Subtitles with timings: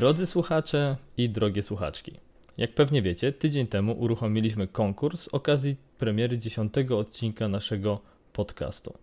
[0.00, 2.12] Drodzy słuchacze i drogie słuchaczki,
[2.58, 8.00] jak pewnie wiecie, tydzień temu uruchomiliśmy konkurs z okazji premiery dziesiątego odcinka naszego
[8.32, 8.94] podcastu.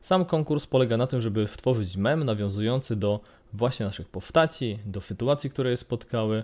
[0.00, 3.20] Sam konkurs polega na tym, żeby stworzyć mem nawiązujący do
[3.52, 6.42] właśnie naszych postaci, do sytuacji, które je spotkały,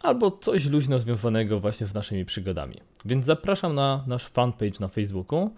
[0.00, 2.76] albo coś luźno związanego właśnie z naszymi przygodami.
[3.04, 5.50] Więc zapraszam na nasz fanpage na Facebooku,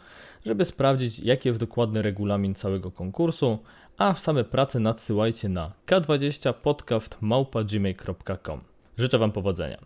[0.47, 3.59] żeby sprawdzić, jaki jest dokładny regulamin całego konkursu,
[3.99, 8.61] a same prace nadsyłajcie na k20podcast.gmail.com.
[8.97, 9.79] Życzę Wam powodzenia.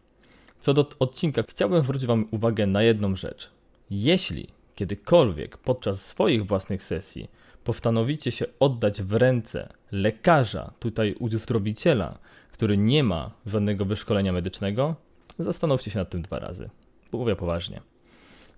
[0.61, 3.51] Co do odcinka, chciałbym zwrócić Wam uwagę na jedną rzecz.
[3.91, 7.31] Jeśli kiedykolwiek podczas swoich własnych sesji
[7.65, 12.19] postanowicie się oddać w ręce lekarza, tutaj uzdrowiciela,
[12.53, 14.95] który nie ma żadnego wyszkolenia medycznego,
[15.39, 16.71] zastanówcie się nad tym dwa razy.
[17.13, 17.81] Bo mówię poważnie.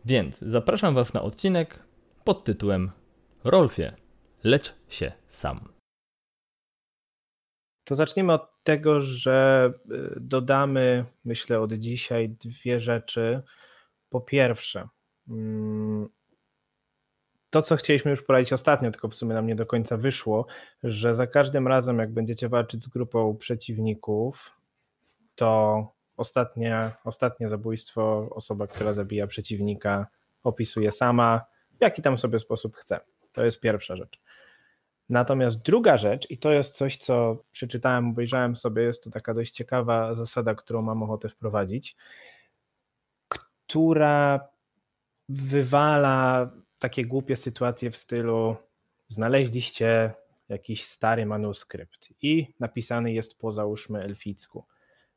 [0.05, 1.78] Więc zapraszam Was na odcinek
[2.25, 2.91] pod tytułem
[3.44, 3.92] Rolfie,
[4.44, 5.69] lecz się sam.
[7.84, 13.42] To zaczniemy od tego, że y, dodamy, myślę, od dzisiaj dwie rzeczy.
[14.11, 14.89] Po pierwsze,
[15.28, 16.09] mm,
[17.50, 20.47] to, co chcieliśmy już poradzić ostatnio, tylko w sumie nam nie do końca wyszło,
[20.83, 24.56] że za każdym razem, jak będziecie walczyć z grupą przeciwników,
[25.34, 30.06] to ostatnie, ostatnie zabójstwo osoba, która zabija przeciwnika,
[30.42, 31.44] opisuje sama,
[31.78, 33.00] w jaki tam sobie sposób chce.
[33.33, 34.20] To jest pierwsza rzecz.
[35.09, 39.53] Natomiast druga rzecz, i to jest coś, co przeczytałem, obejrzałem sobie, jest to taka dość
[39.53, 41.97] ciekawa zasada, którą mam ochotę wprowadzić,
[43.28, 44.48] która
[45.28, 48.56] wywala takie głupie sytuacje w stylu
[49.09, 50.12] znaleźliście
[50.48, 54.65] jakiś stary manuskrypt i napisany jest po załóżmy elficku.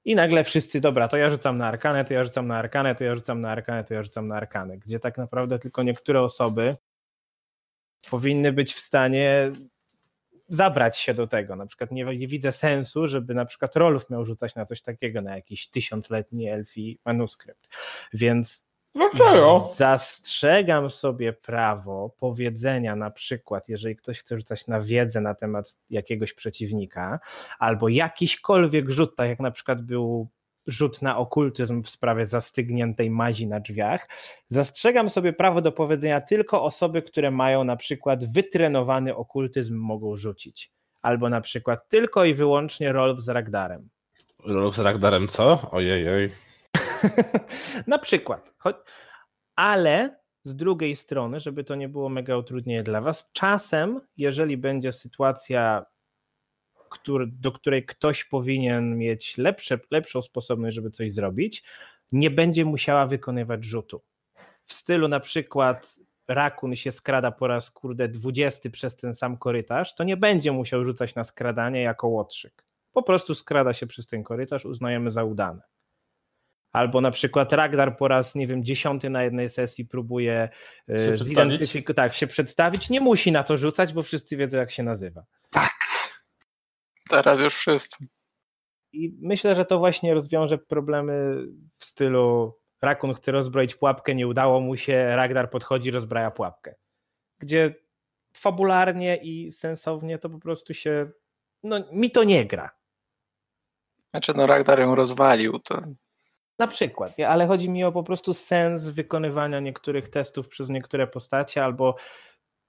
[0.06, 3.04] I nagle wszyscy, dobra, to ja rzucam na arkanę, to ja rzucam na arkanę, to
[3.04, 6.76] ja rzucam na arkanę, to ja rzucam na arkanę, gdzie tak naprawdę tylko niektóre osoby
[8.10, 9.52] powinny być w stanie
[10.52, 11.56] zabrać się do tego.
[11.56, 15.22] Na przykład nie, nie, widzę sensu, żeby na przykład Rolf miał rzucać na coś takiego,
[15.22, 17.70] na jakiś tysiącletni elfi manuskrypt.
[18.14, 19.72] Więc Dlaczego?
[19.78, 26.34] Zastrzegam sobie prawo powiedzenia na przykład, jeżeli ktoś chce rzucać na wiedzę na temat jakiegoś
[26.34, 27.20] przeciwnika,
[27.60, 30.28] albo jakiśkolwiek rzut, tak jak na przykład był
[30.68, 34.08] rzut na okultyzm w sprawie zastygniętej mazi na drzwiach,
[34.48, 40.72] zastrzegam sobie prawo do powiedzenia tylko osoby, które mają na przykład wytrenowany okultyzm mogą rzucić.
[41.02, 43.90] Albo na przykład tylko i wyłącznie Rolf z Ragdarem.
[44.46, 45.72] Rolf z Ragdarem co?
[45.72, 46.30] Ojej.
[47.88, 48.54] Na przykład.
[49.56, 54.94] Ale z drugiej strony, żeby to nie było mega utrudnienie dla Was, czasem, jeżeli będzie
[54.94, 55.86] sytuacja,
[56.92, 61.64] który, do której ktoś powinien mieć lepsze, lepszą sposobność, żeby coś zrobić,
[62.12, 64.02] nie będzie musiała wykonywać rzutu.
[64.64, 65.96] W stylu na przykład
[66.28, 70.84] rakun się skrada po raz kurde 20 przez ten sam korytarz, to nie będzie musiał
[70.84, 72.64] rzucać na skradanie jako łotrzyk.
[72.92, 75.62] Po prostu skrada się przez ten korytarz, uznajemy za udane.
[76.72, 80.50] Albo na przykład Ragnar po raz, nie wiem, dziesiąty na jednej sesji próbuje
[80.88, 82.90] e, zidentyfikować, tak, się przedstawić.
[82.90, 85.24] Nie musi na to rzucać, bo wszyscy wiedzą, jak się nazywa.
[85.50, 85.81] Tak.
[87.12, 88.08] Teraz już wszyscy.
[88.94, 91.36] I myślę, że to właśnie rozwiąże problemy
[91.78, 96.76] w stylu Rakun chce rozbroić pułapkę, nie udało mu się, Ragnar podchodzi, rozbraja pułapkę.
[97.40, 97.76] Gdzie
[98.34, 101.12] fabularnie i sensownie to po prostu się,
[101.64, 102.72] no mi to nie gra.
[104.10, 105.82] Znaczy no Ragnar ją rozwalił, to
[106.60, 111.64] na przykład, ale chodzi mi o po prostu sens wykonywania niektórych testów przez niektóre postacie
[111.66, 111.96] albo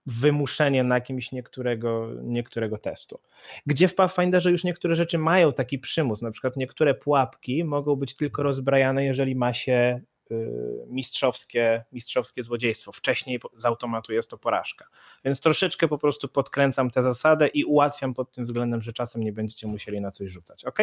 [0.06, 3.20] wymuszenie na kimś niektórego, niektórego testu.
[3.66, 8.14] Gdzie w Pathfinderze już niektóre rzeczy mają taki przymus, na przykład niektóre pułapki mogą być
[8.14, 10.46] tylko rozbrajane, jeżeli ma się y,
[10.86, 12.92] mistrzowskie, mistrzowskie złodziejstwo.
[12.92, 14.86] Wcześniej z automatu jest to porażka.
[15.24, 19.32] Więc troszeczkę po prostu podkręcam tę zasadę i ułatwiam pod tym względem, że czasem nie
[19.32, 20.64] będziecie musieli na coś rzucać.
[20.64, 20.78] Ok?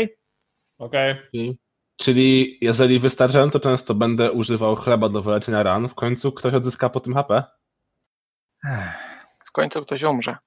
[0.77, 1.11] Okej.
[1.11, 1.57] Okay.
[1.97, 6.99] Czyli jeżeli wystarczająco często będę używał chleba do wyleczenia ran, w końcu ktoś odzyska po
[6.99, 7.43] tym HP?
[8.63, 9.08] W
[9.59, 10.37] końcu ktoś umrze.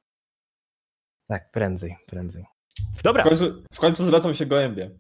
[1.28, 2.44] Tak, prędzej, prędzej.
[3.04, 3.24] Dobra.
[3.24, 4.90] W końcu, w końcu zwracą się gołębie.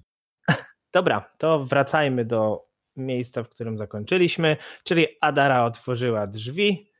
[0.92, 6.90] Dobra, to wracajmy do miejsca, w którym zakończyliśmy, czyli Adara otworzyła drzwi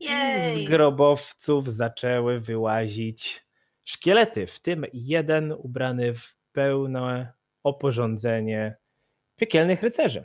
[0.00, 0.62] Jej.
[0.62, 3.46] i z grobowców zaczęły wyłazić
[3.86, 7.32] szkielety, w tym jeden ubrany w pełne
[7.62, 8.76] oporządzenie
[9.36, 10.24] piekielnych rycerzy.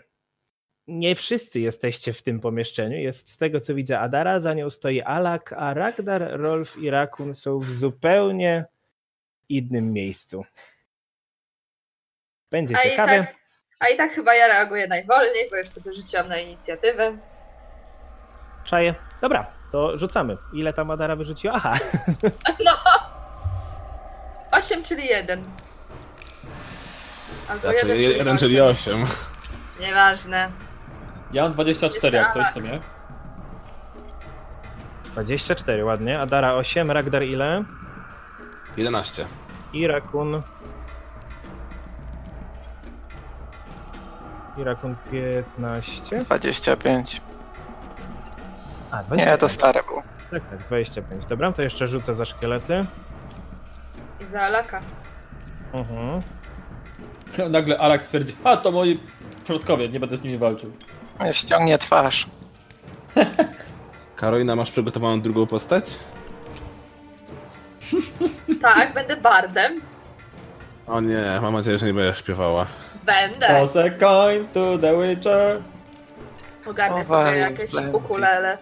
[0.88, 2.98] Nie wszyscy jesteście w tym pomieszczeniu.
[2.98, 7.34] Jest z tego co widzę Adara, za nią stoi Alak, a Ragdar, Rolf i Rakun
[7.34, 8.66] są w zupełnie
[9.50, 10.46] innym miejscu.
[12.52, 13.16] Będzie a ciekawe.
[13.16, 13.36] I tak,
[13.80, 17.18] a i tak chyba ja reaguję najwolniej, bo już sobie rzuciłam na inicjatywę.
[18.64, 18.96] Czaję.
[19.22, 20.38] Dobra, to rzucamy.
[20.54, 21.54] Ile tam Adara wyrzuciła?
[21.56, 21.74] Aha.
[22.66, 22.72] No.
[24.52, 25.44] 8, czyli 1.
[27.48, 29.04] Albo Znaczy, jeden, czyli jeden, czyli osiem.
[29.04, 29.16] 8.
[29.80, 30.67] Nieważne.
[31.34, 32.80] Ja mam 24 jak coś w sumie.
[35.14, 36.20] 24, ładnie.
[36.20, 37.64] Adara 8, Ragdar ile?
[38.78, 39.26] 11.
[39.74, 40.42] I Rakun.
[44.58, 46.20] I Rakun 15.
[46.24, 47.22] 25.
[48.92, 49.26] A, 25.
[49.32, 50.04] Nie, to stare było.
[50.32, 51.26] Tak, tak, 25.
[51.26, 52.86] Dobra, to jeszcze rzucę za szkielety.
[54.20, 54.82] I za Alaka.
[55.74, 56.22] Mhm.
[57.52, 59.00] Nagle Alak stwierdzi, a to moi
[59.44, 60.72] przodkowie, nie będę z nimi walczył.
[61.32, 62.28] Ściągnie twarz.
[64.16, 66.00] Karolina, masz przygotowaną drugą postać?
[68.62, 69.82] Tak, będę bardem.
[70.88, 72.66] O nie, mam nadzieję, że nie będziesz śpiewała.
[73.06, 73.48] Będę.
[73.48, 75.62] Toss a coin to the Witcher.
[76.66, 77.98] Ogarnę sobie jakieś plenty.
[77.98, 78.58] ukulele.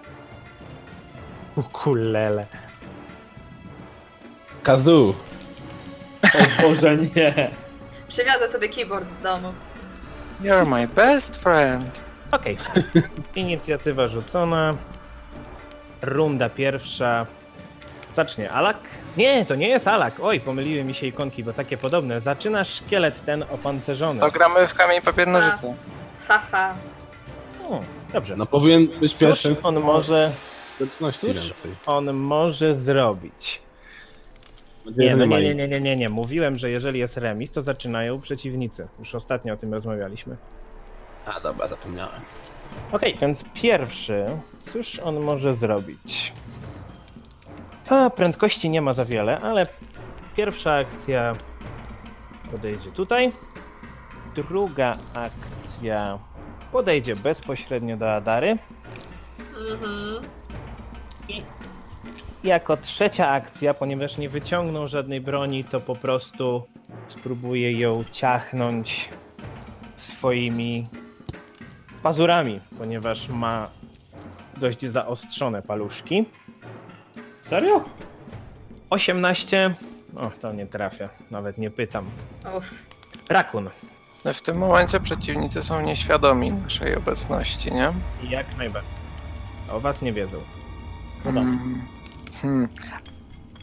[1.55, 2.45] Ukulele.
[4.63, 5.15] Kazu!
[6.23, 7.51] O Boże, nie.
[8.07, 9.53] Przywiozę sobie keyboard z domu.
[10.41, 12.04] You're my best friend.
[12.31, 12.57] Okej.
[13.35, 14.75] Inicjatywa rzucona.
[16.01, 17.25] Runda pierwsza.
[18.13, 18.77] Zacznie Alak.
[19.17, 20.19] Nie, to nie jest Alak.
[20.21, 22.19] Oj, pomyliły mi się ikonki, bo takie podobne.
[22.21, 24.19] Zaczyna szkielet ten opancerzony.
[24.19, 25.75] To gramy w kamień papier nożyce.
[26.27, 26.75] Haha.
[27.69, 27.81] O,
[28.13, 28.35] dobrze.
[28.35, 29.55] No powinien być Cóż pierwszy.
[29.63, 30.31] on może,
[30.99, 31.53] cóż
[31.85, 33.61] on może zrobić?
[34.97, 36.09] Nie, no nie, nie, nie, nie, nie, nie.
[36.09, 38.87] Mówiłem, że jeżeli jest remis, to zaczynają przeciwnicy.
[38.99, 40.37] Już ostatnio o tym rozmawialiśmy.
[41.25, 42.21] A dobra, zapomniałem.
[42.91, 44.25] Okej, więc pierwszy,
[44.59, 46.33] cóż on może zrobić?
[47.89, 49.67] A, prędkości nie ma za wiele, ale
[50.35, 51.35] pierwsza akcja
[52.51, 53.31] podejdzie tutaj.
[54.35, 56.19] Druga akcja
[56.71, 58.57] podejdzie bezpośrednio do Adary.
[59.71, 60.23] Mhm.
[62.43, 66.63] Jako trzecia akcja, ponieważ nie wyciągnął żadnej broni, to po prostu
[67.07, 69.09] spróbuje ją ciachnąć
[69.95, 70.87] swoimi
[72.05, 73.69] pazurami, ponieważ ma
[74.57, 76.25] dość zaostrzone paluszki.
[77.41, 77.83] Serio?
[78.89, 79.75] 18.
[80.17, 82.05] O, to nie trafia, nawet nie pytam.
[82.57, 82.85] Uff.
[83.29, 83.69] Rakun.
[84.25, 87.93] No w tym momencie przeciwnicy są nieświadomi naszej obecności, nie?
[88.29, 88.91] Jak najbardziej.
[89.71, 90.37] O was nie wiedzą.
[91.23, 91.81] Hmm.
[92.41, 92.67] Hmm.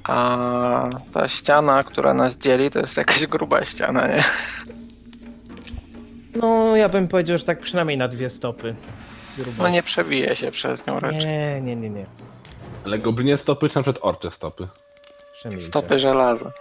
[0.04, 4.24] A ta ściana, która nas dzieli, to jest jakaś gruba ściana, nie?
[6.42, 8.74] No, ja bym powiedział, że tak przynajmniej na dwie stopy.
[9.38, 9.62] Grubo.
[9.62, 11.30] No nie przebije się przez nią raczej.
[11.30, 12.06] nie, nie, nie, nie.
[12.86, 14.68] Ale goblinie stopy czy na przykład orcze stopy?
[15.58, 16.52] Stopy żelaza.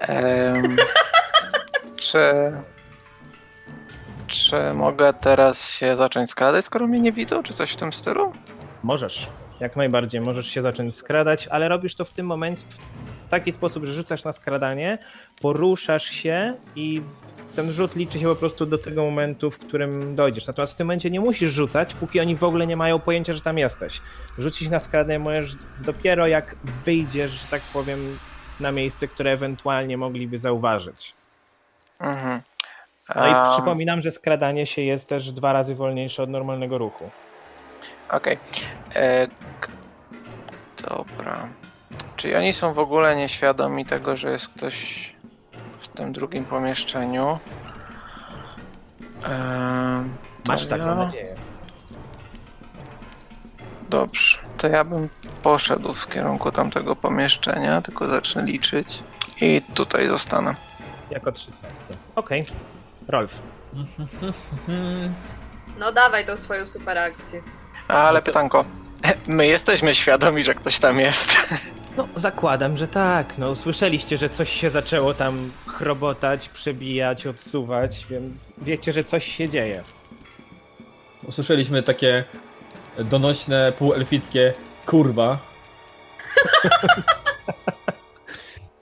[0.00, 0.76] Em,
[1.96, 2.52] czy...
[4.26, 8.32] Czy mogę teraz się zacząć skradać, skoro mnie nie widzą, czy coś w tym stylu?
[8.82, 9.28] Możesz.
[9.60, 12.64] Jak najbardziej możesz się zacząć skradać, ale robisz to w tym momencie
[13.28, 14.98] taki sposób, że rzucasz na skradanie,
[15.40, 17.02] poruszasz się i
[17.56, 20.46] ten rzut liczy się po prostu do tego momentu, w którym dojdziesz.
[20.46, 23.40] Natomiast w tym momencie nie musisz rzucać, póki oni w ogóle nie mają pojęcia, że
[23.40, 24.00] tam jesteś.
[24.38, 28.18] Rzucić na skradanie możesz dopiero jak wyjdziesz, że tak powiem,
[28.60, 31.14] na miejsce, które ewentualnie mogliby zauważyć.
[32.00, 32.40] Mhm.
[33.16, 37.10] No i przypominam, że skradanie się jest też dwa razy wolniejsze od normalnego ruchu.
[38.10, 38.38] Okej.
[38.94, 39.26] E,
[39.60, 39.68] k-
[40.88, 41.48] Dobra.
[42.18, 44.76] Czyli oni są w ogóle nieświadomi tego, że jest ktoś
[45.78, 47.38] w tym drugim pomieszczeniu?
[50.44, 51.34] To Masz taką ja- nadzieję.
[53.90, 54.38] Dobrze.
[54.56, 55.08] To ja bym
[55.42, 59.02] poszedł w kierunku tamtego pomieszczenia, tylko zacznę liczyć.
[59.40, 60.54] I tutaj zostanę.
[61.10, 61.96] Jako trzy akcje.
[62.16, 62.44] Okej.
[63.08, 63.42] Rolf.
[65.78, 67.42] No dawaj tą swoją super akcję.
[67.88, 68.64] Ale pytanko.
[69.28, 71.48] My jesteśmy świadomi, że ktoś tam jest.
[71.98, 73.38] No, zakładam, że tak.
[73.38, 79.48] No, słyszeliście, że coś się zaczęło tam chrobotać, przebijać, odsuwać, więc wiecie, że coś się
[79.48, 79.82] dzieje.
[81.28, 82.24] Usłyszeliśmy takie
[82.98, 84.52] donośne, półelfickie
[84.86, 85.38] kurwa.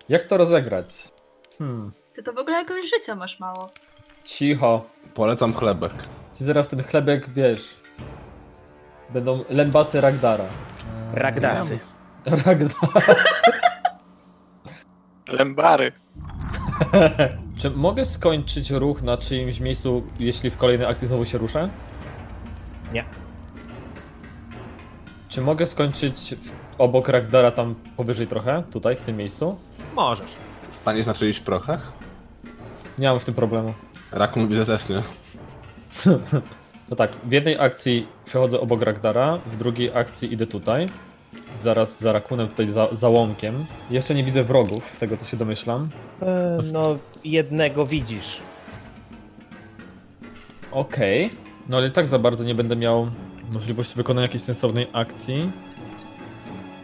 [0.08, 1.08] Jak to rozegrać?
[1.58, 1.92] Hmm.
[2.12, 3.70] Ty to w ogóle jakoś życia masz mało.
[4.24, 4.84] Cicho.
[5.14, 5.92] Polecam chlebek.
[6.34, 7.76] Ci zaraz ten chlebek, wiesz...
[9.10, 10.44] Będą lębasy Ragdara.
[11.14, 11.78] Ragdasy.
[12.26, 12.72] Ragdar.
[15.28, 15.92] Lembary.
[17.60, 21.68] Czy mogę skończyć ruch na czyimś miejscu, jeśli w kolejnej akcji znowu się ruszę?
[22.92, 23.04] Nie.
[25.28, 28.62] Czy mogę skończyć w- obok Ragdara tam powyżej trochę?
[28.72, 29.56] Tutaj, w tym miejscu?
[29.94, 30.30] Możesz.
[30.68, 31.92] Staniesz na czyichś prochach?
[32.98, 33.74] Nie mam w tym problemu.
[34.12, 35.02] Rakun widzę też nie.
[36.90, 40.88] No tak, w jednej akcji przechodzę obok Ragdara, w drugiej akcji idę tutaj.
[41.62, 43.66] Zaraz za Rakunem, tutaj za, za łąkiem.
[43.90, 45.88] Jeszcze nie widzę wrogów, z tego co się domyślam.
[46.22, 48.40] E, no, jednego widzisz.
[50.72, 51.30] Okej.
[51.68, 53.10] No ale i tak za bardzo nie będę miał
[53.52, 55.50] możliwości wykonania jakiejś sensownej akcji.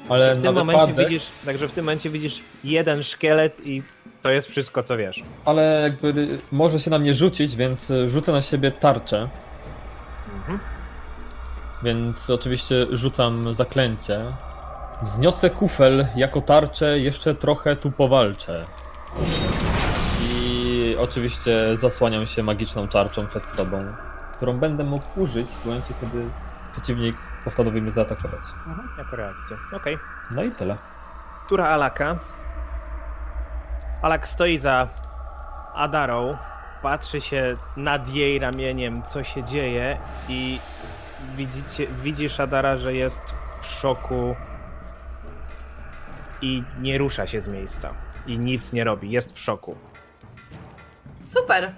[0.09, 3.83] Ale w na tym momencie wypadek, widzisz, także w tym momencie widzisz jeden szkielet i
[4.23, 5.23] to jest wszystko, co wiesz.
[5.45, 9.29] ale jakby może się na mnie rzucić, więc rzucę na siebie tarczę.
[11.83, 12.13] Mhm.
[12.13, 14.21] Więc oczywiście rzucam zaklęcie.
[15.03, 18.65] Wzniosę kufel jako tarczę, jeszcze trochę tu powalczę.
[20.21, 23.85] I oczywiście zasłaniam się magiczną tarczą przed sobą,
[24.37, 26.27] którą będę mógł użyć w momencie, kiedy
[26.73, 28.41] przeciwnik postanowi mnie zaatakować.
[28.99, 29.57] Jako reakcja.
[29.73, 29.99] Okej.
[30.31, 30.77] No i tyle.
[31.49, 32.17] Tura Alaka.
[34.03, 34.89] Alak stoi za
[35.75, 36.37] Adarą,
[36.83, 39.99] patrzy się nad jej ramieniem, co się dzieje
[40.29, 40.59] i
[41.37, 44.37] widzicie, widzisz Adara, że jest w szoku
[46.43, 47.95] i nie rusza się z miejsca
[48.27, 49.77] i nic nie robi, jest w szoku.
[51.19, 51.73] Super.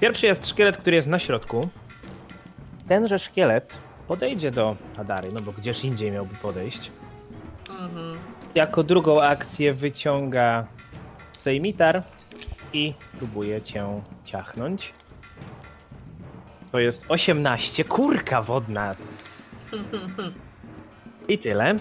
[0.00, 1.68] Pierwszy jest szkielet, który jest na środku.
[2.88, 6.90] Tenże szkielet podejdzie do Adary, no bo gdzież indziej miałby podejść.
[7.68, 8.18] Mhm.
[8.54, 10.66] Jako drugą akcję wyciąga
[11.32, 12.02] Sejmitar
[12.72, 14.92] i próbuje cię ciachnąć.
[16.72, 18.94] To jest 18, kurka wodna.
[21.28, 21.74] I tyle.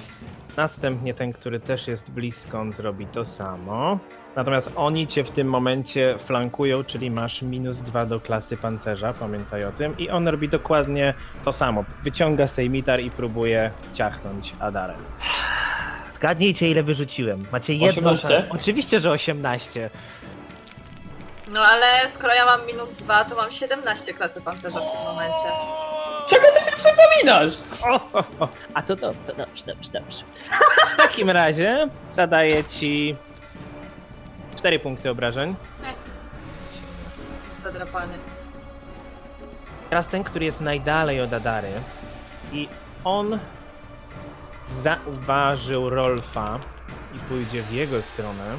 [0.58, 4.00] Następnie ten, który też jest blisko, on zrobi to samo.
[4.36, 9.64] Natomiast oni cię w tym momencie flankują, czyli masz minus 2 do klasy pancerza, pamiętaj
[9.64, 9.98] o tym.
[9.98, 11.86] I on robi dokładnie to samo.
[12.04, 14.94] Wyciąga Sejmitar i próbuje ciachnąć Adarę.
[16.14, 17.46] Zgadnijcie, ile wyrzuciłem.
[17.52, 18.28] Macie jedną 18?
[18.28, 18.50] szansę.
[18.50, 19.90] Oczywiście, że 18.
[21.50, 25.48] No ale skoro ja mam minus 2, to mam 17 klasy pancerza w tym momencie.
[26.30, 27.54] Czego ty się przypominasz?
[27.82, 28.50] O, o, o.
[28.74, 30.24] A to, to, to dobrze, dobrze, dobrze.
[30.94, 33.16] W takim razie zadaję ci
[34.58, 35.56] 4 punkty obrażeń.
[37.64, 38.18] Zadrapany.
[39.90, 41.72] Teraz ten, który jest najdalej od Adary
[42.54, 42.68] i
[43.04, 43.40] on
[44.70, 46.60] zauważył Rolfa
[47.16, 48.58] i pójdzie w jego stronę.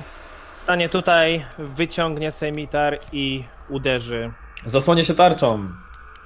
[0.61, 4.33] Stanie tutaj, wyciągnie semitar i uderzy.
[4.67, 5.69] Zasłonię się tarczą.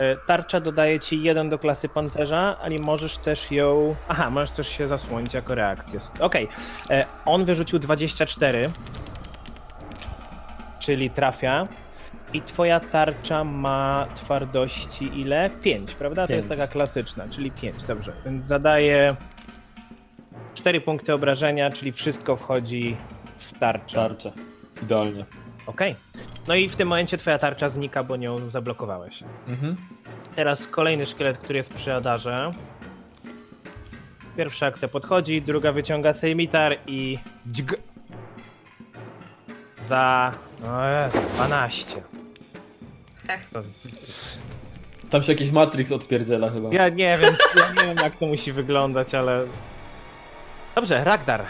[0.00, 3.97] E, Tarcza dodaje ci jeden do klasy pancerza, ale możesz też ją.
[4.09, 6.00] Aha, możesz też się zasłonić jako reakcję.
[6.21, 6.49] Okej.
[6.91, 8.71] E, On wyrzucił 24,
[10.79, 11.64] czyli trafia.
[12.33, 15.50] I twoja tarcza ma twardości ile?
[15.50, 16.26] 5, prawda?
[16.26, 16.61] To jest Pięć.
[16.61, 18.12] taka klasyczna, czyli 5, dobrze.
[18.25, 19.17] Więc zadaje
[20.55, 22.97] 4 punkty obrażenia, czyli wszystko wchodzi
[23.44, 23.94] w tarczę.
[23.96, 24.32] Tarczę.
[24.82, 25.24] Idealnie.
[25.66, 25.96] Okej.
[26.48, 29.24] No i w tym momencie twoja tarcza znika, bo nią zablokowałeś.
[29.48, 29.76] Mhm.
[30.34, 32.50] Teraz kolejny szkielet, który jest przy Adarze.
[34.36, 37.74] Pierwsza akcja podchodzi, druga wyciąga sejmitar i dźg.
[39.78, 40.32] Za
[40.64, 42.02] o Jezu, 12.
[43.28, 43.50] Ech.
[43.52, 43.60] To-
[45.10, 46.68] Tam się jakiś Matrix odpierdziela chyba.
[46.72, 49.44] Ja nie wiem, ja nie wiem jak to musi wyglądać, ale...
[50.74, 51.44] Dobrze, Ragdar.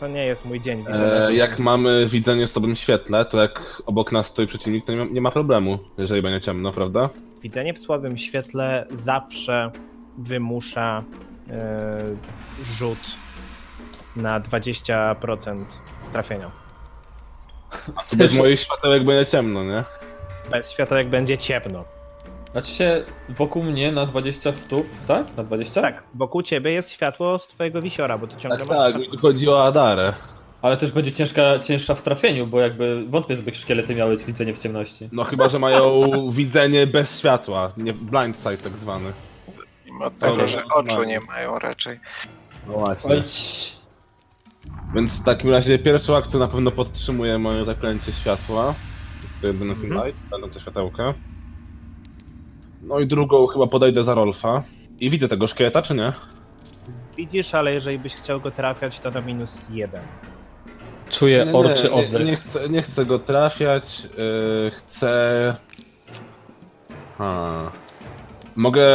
[0.00, 0.78] To nie jest mój dzień.
[0.78, 1.28] widzę.
[1.28, 4.98] E, jak mamy widzenie w sobym świetle, to jak obok nas stoi przeciwnik, to nie
[4.98, 7.08] ma, nie ma problemu, jeżeli będzie ciemno, prawda?
[7.42, 9.70] Widzenie w słabym świetle zawsze
[10.18, 11.04] wymusza
[11.50, 11.98] e,
[12.62, 13.16] rzut
[14.16, 15.64] na 20%
[16.12, 16.50] trafienia.
[18.10, 19.84] To bez moich światełek będzie ciemno, nie?
[20.50, 21.84] Bez światełek będzie ciemno.
[22.52, 25.36] Znaczy się wokół mnie na 20 stóp, tak?
[25.36, 25.82] Na 20?
[25.82, 29.18] Tak, wokół ciebie jest światło z twojego wisiora, bo ty ciągle Tak, masz tak, światło.
[29.20, 30.12] chodzi o Adarę.
[30.62, 34.58] Ale też będzie ciężka, cięższa w trafieniu, bo jakby wątpię, żeby szkielety miały widzenie w
[34.58, 35.08] ciemności.
[35.12, 39.12] No chyba, że mają widzenie bez światła, nie blind sight tak zwany.
[39.86, 41.98] Mimo tego, że oczu nie mają raczej.
[42.66, 43.14] No właśnie.
[43.14, 43.22] Oj,
[44.94, 48.74] Więc w takim razie pierwszą akcją na pewno podtrzymuję moje zaklęcie światła.
[49.40, 50.06] To jedyne Mhm.
[50.06, 51.14] light, będące światełka.
[52.82, 54.62] No i drugą chyba podejdę za Rolfa.
[55.00, 56.12] I widzę tego szkieleta, czy nie?
[57.16, 60.02] Widzisz, ale jeżeli byś chciał go trafiać, to na minus jeden.
[61.10, 62.26] czuję nie, orczy nie, oddech.
[62.26, 64.02] nie, chcę, nie chcę go trafiać.
[64.64, 65.54] Yy, chcę.
[67.18, 67.72] Ha.
[68.56, 68.86] Mogę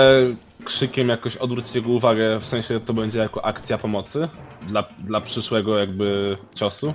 [0.65, 4.29] krzykiem jakoś odwrócić jego uwagę, w sensie to będzie jako akcja pomocy
[4.67, 6.93] dla, dla przyszłego jakby ciosu.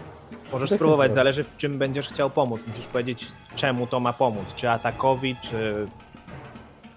[0.53, 1.15] Możesz Tak, spróbować, tak.
[1.15, 2.61] zależy w czym będziesz chciał pomóc.
[2.69, 4.55] Musisz powiedzieć, czemu to ma pomóc.
[4.55, 5.87] Czy atakowi, czy,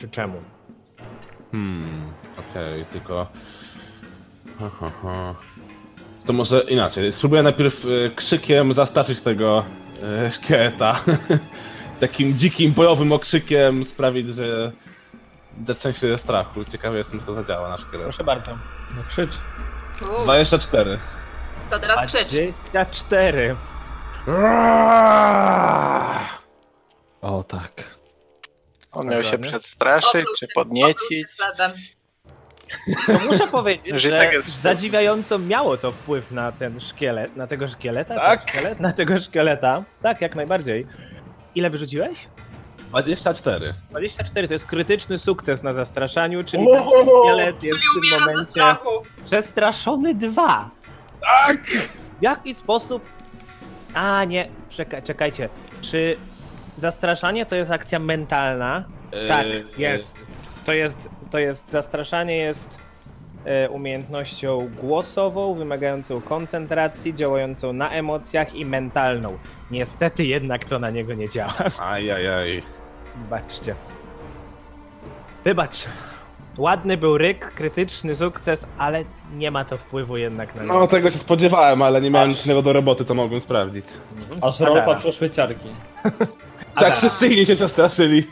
[0.04, 0.42] czy czemu.
[1.52, 3.28] Hmm, okej, tylko.
[4.60, 5.36] Ha, ha, ha.
[6.26, 7.12] To może inaczej.
[7.12, 9.66] Spróbuję najpierw e, krzykiem zastraszyć tego
[10.04, 11.00] e, szkieleta.
[12.00, 14.72] Takim dzikim, bojowym okrzykiem sprawić, że
[15.66, 16.66] zacznie się ze strachu.
[16.66, 18.04] Ciekawy jestem, co to zadziała na szkielet.
[18.04, 18.52] Proszę bardzo.
[18.96, 19.34] No krzycz.
[20.02, 21.00] Uuu, 24.
[21.70, 22.34] to teraz krzycz.
[28.94, 29.50] On miał się Dokładnie.
[29.50, 31.28] przestraszyć, czy podniecić.
[33.08, 37.68] To muszę powiedzieć, Że tak jest- zadziwiająco miało to wpływ na ten szkielet, na tego
[37.68, 38.16] szkieleta?
[38.16, 38.44] Tak.
[38.44, 38.80] Ten Szkielet?
[38.80, 39.84] Na tego szkieleta.
[40.02, 40.88] Tak, jak najbardziej.
[41.56, 42.28] Ile wyrzuciłeś?
[42.90, 43.74] 24.
[43.90, 47.24] 24 to jest krytyczny sukces na zastraszaniu, czyli Ohoho!
[47.24, 48.76] szkielet jest w tym momencie
[49.26, 50.70] przestraszony dwa.
[51.22, 51.58] Tak!
[52.20, 53.04] W jaki sposób...
[53.94, 55.50] A, nie, czeka, czekajcie.
[55.82, 56.18] Czy
[56.77, 58.84] zastraszanie to jest akcja mentalna?
[59.27, 60.25] Tak, Eee, jest.
[60.65, 62.80] To jest, to jest zastraszanie jest
[63.46, 69.38] e, umiejętnością głosową, wymagającą koncentracji, działającą na emocjach i mentalną.
[69.72, 71.53] Niestety jednak to na niego nie działa.
[71.82, 72.63] Ajajaj.
[73.15, 73.75] Wybaczcie.
[75.44, 75.86] Wybacz.
[76.58, 79.03] Ładny był ryk, krytyczny sukces, ale
[79.36, 80.80] nie ma to wpływu jednak na niego.
[80.80, 83.86] No tego się spodziewałem, ale nie miałem nic innego do roboty, to mogłem sprawdzić.
[84.42, 85.68] Aż ropa przeszły ciarki.
[86.75, 88.27] Tak wszyscy inni się przestraszyli.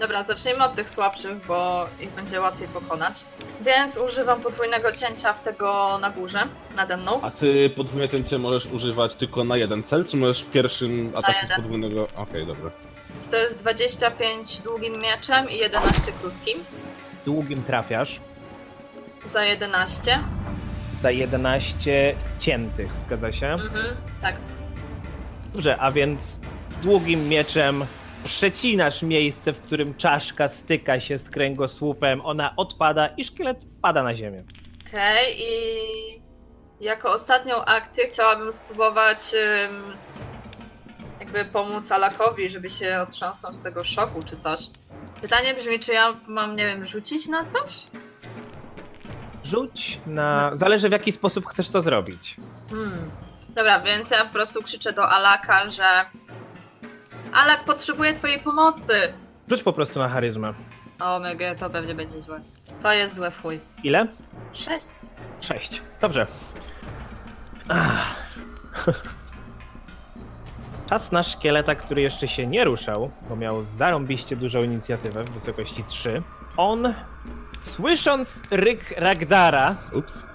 [0.00, 3.24] Dobra, zacznijmy od tych słabszych, bo ich będzie łatwiej pokonać.
[3.60, 6.38] Więc używam podwójnego cięcia w tego na górze,
[6.76, 7.20] nade mną.
[7.22, 11.38] A ty podwójnie cięcie możesz używać tylko na jeden cel, czy możesz w pierwszym ataku
[11.42, 11.56] jeden.
[11.56, 12.08] podwójnego...
[12.16, 12.70] Okej, dobra.
[13.10, 16.64] Więc To jest 25 długim mieczem i 11 krótkim.
[17.24, 18.20] Długim trafiasz.
[19.26, 20.18] Za 11.
[21.02, 23.46] Za 11 ciętych, zgadza się?
[23.46, 23.84] Mhm,
[24.22, 24.36] tak.
[25.52, 26.40] Dobrze, a więc
[26.82, 27.86] długim mieczem
[28.24, 34.14] przecinasz miejsce, w którym czaszka styka się z kręgosłupem, ona odpada i szkielet pada na
[34.14, 34.44] ziemię.
[34.88, 39.18] Okej, i jako ostatnią akcję chciałabym spróbować
[41.20, 44.60] jakby pomóc Alakowi, żeby się otrząsnął z tego szoku czy coś.
[45.20, 47.84] Pytanie brzmi, czy ja mam, nie wiem, rzucić na coś?
[49.44, 50.50] Rzuć na...
[50.54, 52.36] Zależy w jaki sposób chcesz to zrobić.
[52.70, 53.10] Hmm.
[53.48, 55.84] Dobra, więc ja po prostu krzyczę do Alaka, że
[57.32, 58.92] Alak potrzebuje twojej pomocy.
[59.48, 60.52] Rzuć po prostu na charyzmę.
[61.00, 62.40] O mega, to pewnie będzie złe.
[62.82, 63.60] To jest złe w chuj.
[63.84, 64.06] Ile?
[64.52, 64.86] Sześć.
[65.40, 65.82] Sześć.
[66.00, 66.26] Dobrze.
[67.68, 68.16] Ach.
[70.90, 75.84] Czas na szkieleta, który jeszcze się nie ruszał, bo miał zarąbiście dużą inicjatywę w wysokości
[75.84, 76.22] 3.
[76.56, 76.94] On,
[77.60, 80.26] słysząc ryk Ragdara, Ups.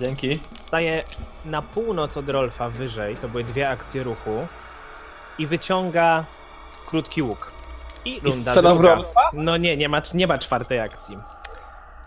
[0.00, 0.40] Dzięki.
[0.60, 1.04] staje
[1.44, 4.46] na północ od Rolfa wyżej, to były dwie akcje ruchu,
[5.38, 6.24] i wyciąga
[6.86, 7.52] krótki łuk.
[8.04, 8.98] I I runda w druga.
[9.32, 11.16] No nie, nie ma, nie ma czwartej akcji.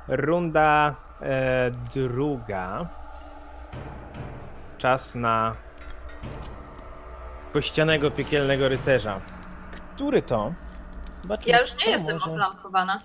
[0.07, 2.85] Runda e, druga.
[4.77, 5.55] Czas na
[7.53, 9.19] kościanego piekielnego rycerza.
[9.71, 10.53] Który to?
[11.21, 13.01] Zobaczmy, Ja już nie jestem może- oplankowana.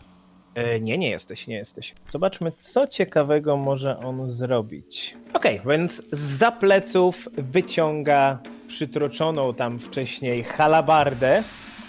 [0.54, 1.94] E, nie, nie jesteś, nie jesteś.
[2.08, 5.16] Zobaczmy, co ciekawego może on zrobić.
[5.34, 8.38] Okej, więc z pleców wyciąga
[8.68, 11.42] przytroczoną tam wcześniej halabardę,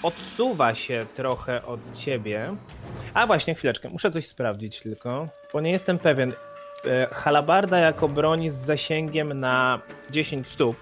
[0.04, 2.56] odsuwa się trochę od ciebie.
[3.14, 6.34] A właśnie, chwileczkę, muszę coś sprawdzić tylko, bo nie jestem pewien.
[6.86, 9.80] E, Halabarda jako broń z zasięgiem na
[10.12, 10.76] 10 stóp.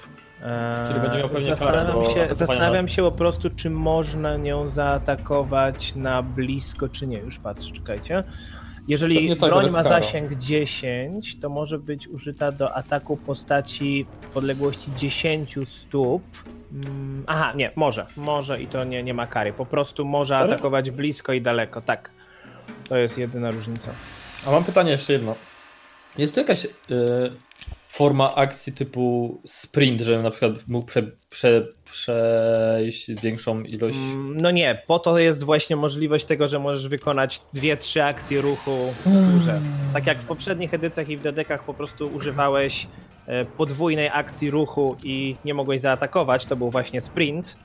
[0.88, 5.95] Czyli będzie miał pewnie zastanawiam się, zastanawiam na- się po prostu, czy można nią zaatakować
[5.95, 7.17] na blisko, czy nie.
[7.17, 8.23] Już patrz, czekajcie.
[8.88, 14.91] Jeżeli tak, broń ma zasięg 10, to może być użyta do ataku postaci w odległości
[14.95, 16.23] 10 stóp.
[16.73, 18.06] Mm, Aha, nie, może.
[18.17, 19.54] Może i to nie, nie ma kary.
[19.54, 22.12] Po prostu może atakować blisko i daleko, tak.
[22.89, 23.91] To jest jedyna różnica.
[24.47, 25.36] A mam pytanie jeszcze jedno.
[26.17, 26.69] Jest tu jakaś y,
[27.91, 33.97] forma akcji typu sprint, że na przykład mógł prze, prze, przejść większą ilość.
[33.97, 38.41] Mm, No nie, po to jest właśnie możliwość tego, że możesz wykonać dwie, trzy akcje
[38.41, 39.62] ruchu w turze.
[39.93, 42.88] Tak jak w poprzednich edycjach i w dedekach po prostu używałeś
[43.27, 47.58] e, podwójnej akcji ruchu i nie mogłeś zaatakować, to był właśnie sprint.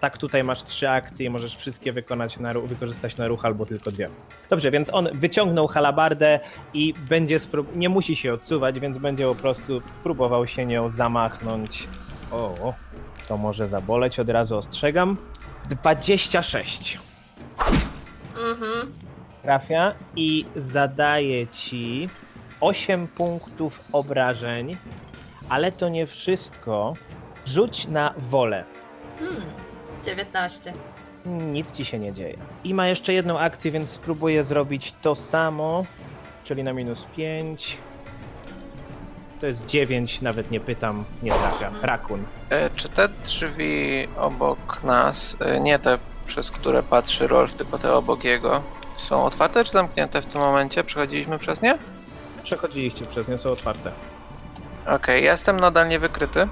[0.00, 3.90] Tak tutaj masz trzy akcje i możesz wszystkie wykonać na, wykorzystać na ruch albo tylko
[3.90, 4.08] dwie.
[4.50, 6.40] Dobrze, więc on wyciągnął halabardę
[6.74, 11.88] i będzie sprób- nie musi się odsuwać, więc będzie po prostu próbował się nią zamachnąć.
[12.32, 12.74] O,
[13.28, 15.16] to może zaboleć, od razu ostrzegam.
[15.68, 16.98] 26
[18.50, 18.92] Mhm.
[19.42, 22.08] trafia i zadaje ci
[22.60, 24.76] 8 punktów obrażeń,
[25.48, 26.94] ale to nie wszystko.
[27.46, 28.64] Rzuć na wolę.
[29.20, 29.42] Hmm.
[30.04, 30.72] 19.
[31.26, 32.36] Nic ci się nie dzieje.
[32.64, 35.84] I ma jeszcze jedną akcję, więc spróbuję zrobić to samo,
[36.44, 37.78] czyli na minus 5.
[39.40, 41.70] To jest 9, nawet nie pytam, nie trafia.
[41.82, 42.24] Rakun.
[42.50, 47.94] E, Czy te drzwi obok nas, e, nie te przez które patrzy Rolf, tylko te
[47.94, 48.62] obok jego,
[48.96, 50.84] są otwarte czy zamknięte w tym momencie?
[50.84, 51.78] Przechodziliśmy przez nie?
[52.42, 53.92] Przechodziliście przez nie, są otwarte.
[54.86, 56.48] Okej, ja jestem nadal niewykryty.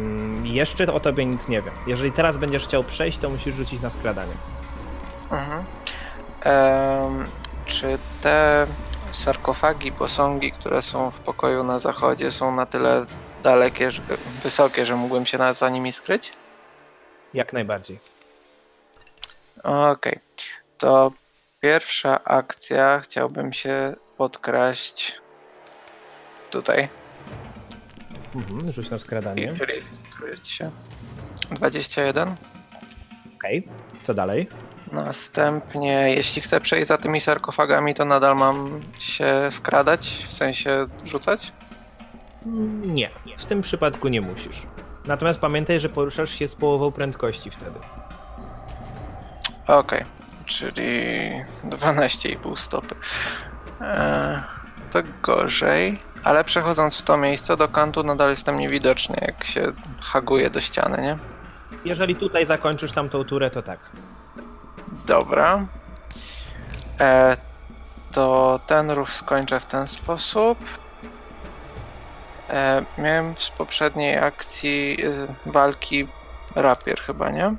[0.00, 1.74] Mm, jeszcze o tobie nic nie wiem.
[1.86, 4.34] Jeżeli teraz będziesz chciał przejść, to musisz rzucić na skradanie.
[5.30, 5.64] Mhm.
[6.40, 7.26] Em,
[7.66, 8.66] czy te
[9.12, 13.06] sarkofagi, posągi, które są w pokoju na zachodzie, są na tyle
[13.42, 14.02] dalekie, że,
[14.42, 16.32] wysokie, że mógłbym się na, za nimi skryć?
[17.34, 17.98] Jak najbardziej.
[19.64, 20.20] Okej.
[20.78, 21.12] To
[21.60, 25.20] pierwsza akcja chciałbym się podkraść
[26.50, 26.88] tutaj.
[28.34, 29.54] Mhm, rzuć na skradanie.
[29.58, 29.72] czyli
[30.18, 30.70] kryć się.
[31.50, 32.34] 21.
[33.36, 33.68] Okej.
[34.02, 34.48] Co dalej?
[34.92, 41.52] Następnie, jeśli chcę przejść za tymi sarkofagami, to nadal mam się skradać, w sensie rzucać?
[42.86, 44.62] Nie, w tym przypadku nie musisz.
[45.06, 47.78] Natomiast pamiętaj, że poruszasz się z połową prędkości wtedy.
[49.66, 50.04] Okej,
[50.46, 51.30] czyli
[51.64, 52.94] 12,5 stopy.
[53.80, 54.40] Eee,
[54.90, 60.50] to gorzej, ale przechodząc w to miejsce do kantu nadal jestem niewidoczny, jak się haguje
[60.50, 61.18] do ściany, nie?
[61.84, 63.78] Jeżeli tutaj zakończysz tamtą turę, to tak.
[65.06, 65.66] Dobra.
[67.00, 67.36] E,
[68.12, 70.58] to ten ruch skończę w ten sposób.
[72.50, 76.08] E, miałem z poprzedniej akcji e, walki
[76.54, 77.54] rapier chyba, nie?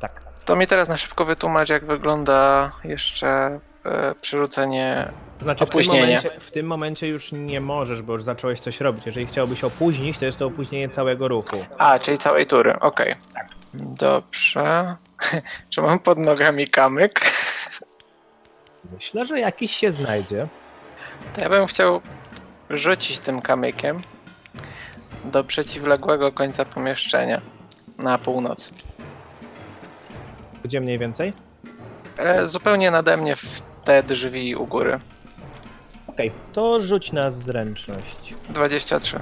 [0.00, 0.22] Tak.
[0.44, 5.12] To mi teraz na szybko wytłumacz, jak wygląda jeszcze e, przerzucenie.
[5.40, 9.06] Znaczy w tym, momencie, w tym momencie już nie możesz, bo już zacząłeś coś robić.
[9.06, 11.56] Jeżeli chciałbyś opóźnić, to jest to opóźnienie całego ruchu.
[11.78, 13.14] A, czyli całej tury, okej.
[13.74, 14.96] Dobrze.
[15.70, 17.20] Czy mam pod nogami kamyk?
[18.92, 20.46] Myślę, że jakiś się znajdzie.
[21.34, 22.00] To ja bym chciał
[22.70, 24.02] rzucić tym kamykiem
[25.24, 27.40] do przeciwległego końca pomieszczenia
[27.98, 28.70] na północ.
[30.64, 31.32] Gdzie mniej więcej?
[32.18, 35.00] E, zupełnie nade mnie w te drzwi u góry.
[36.06, 38.34] Okej, to rzuć na zręczność.
[38.50, 39.18] 23.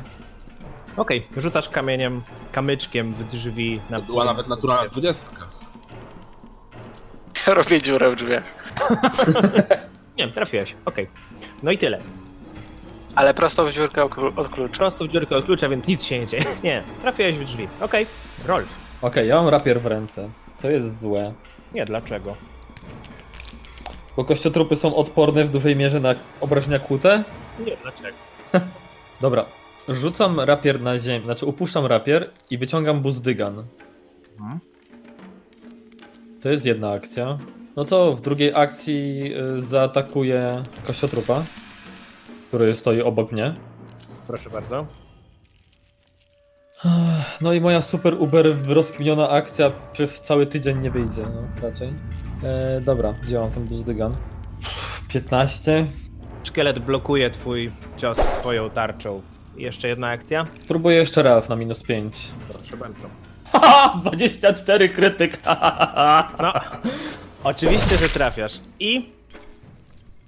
[0.97, 5.49] Okej, rzucasz kamieniem, kamyczkiem w drzwi na To była nawet naturalna dwudziestka.
[7.47, 8.45] Robię dziurę w drzwiach.
[10.19, 10.77] Nie, trafiłeś.
[10.85, 11.09] Okej.
[11.63, 12.01] No i tyle.
[13.15, 14.05] Ale prosto w dziurkę
[14.37, 14.79] od klucza.
[14.79, 16.45] Prosto w dziurkę od klucza, więc nic się nie dzieje.
[16.65, 17.69] Nie, trafiłeś w drzwi.
[17.81, 18.07] Okej.
[18.47, 18.79] Rolf.
[19.03, 21.35] Okej, ja mam rapier w ręce, co jest złe.
[21.75, 22.37] Nie, dlaczego?
[24.17, 27.25] Bo kościotrupy są odporne w dużej mierze na obrażenia kłute?
[27.67, 28.17] Nie, dlaczego?
[29.21, 29.45] Dobra,
[29.89, 33.65] rzucam rapier na ziemię, znaczy upuszczam rapier i wyciągam buzdygan.
[34.41, 34.61] Mhm.
[36.43, 37.39] To jest jedna akcja.
[37.77, 41.45] No to w drugiej akcji y, zaatakuję kościotrupa,
[42.49, 43.55] który stoi obok mnie.
[44.27, 44.87] Proszę bardzo.
[47.41, 51.93] No i moja super uber rozkminiona akcja przez cały tydzień nie wyjdzie, no raczej.
[52.43, 54.15] E, dobra, gdzie mam ten buzdygan?
[55.09, 55.87] 15.
[56.45, 59.23] Szkielet blokuje twój cios swoją tarczą.
[59.57, 60.47] Jeszcze jedna akcja?
[60.69, 62.29] Próbuję jeszcze raz na minus 5.
[62.49, 63.09] Proszę bardzo.
[63.45, 65.39] Haha, 24 krytyk.
[66.43, 66.53] No,
[67.45, 68.61] oczywiście, że trafiasz.
[68.81, 69.11] I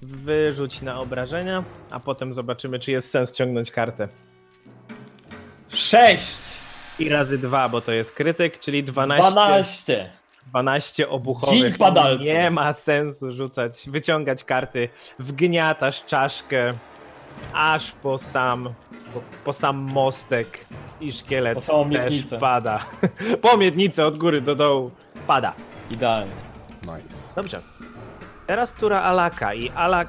[0.03, 4.09] wyrzuć na obrażenia, a potem zobaczymy, czy jest sens ciągnąć kartę.
[5.75, 6.41] 6.
[6.99, 10.11] I razy dwa, bo to jest krytyk, czyli 12, 12.
[10.47, 11.79] 12 obuchowych.
[12.21, 14.89] Nie ma sensu rzucać, wyciągać karty.
[15.19, 16.73] Wgniatasz czaszkę
[17.53, 18.75] aż po sam,
[19.15, 20.67] po, po sam mostek
[21.01, 22.39] i szkielet Po samą też miednicę.
[22.39, 22.81] pada.
[23.43, 24.91] po miednicę od góry do dołu
[25.27, 25.53] pada.
[25.91, 26.33] Idealnie.
[26.83, 27.35] Nice.
[27.37, 27.63] Dobrze.
[28.47, 30.09] Teraz tura Alaka i Alak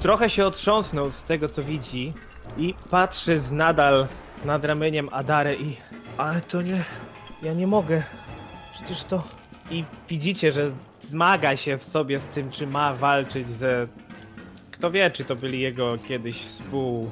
[0.00, 2.12] trochę się otrząsnął z tego co widzi
[2.56, 4.06] i patrzy z nadal
[4.44, 5.76] nad ramieniem Adary i
[6.18, 6.84] ale to nie,
[7.42, 8.02] ja nie mogę.
[8.72, 9.22] Przecież to
[9.70, 10.70] i widzicie, że
[11.02, 13.86] zmaga się w sobie z tym, czy ma walczyć ze
[14.70, 17.10] kto wie, czy to byli jego kiedyś współ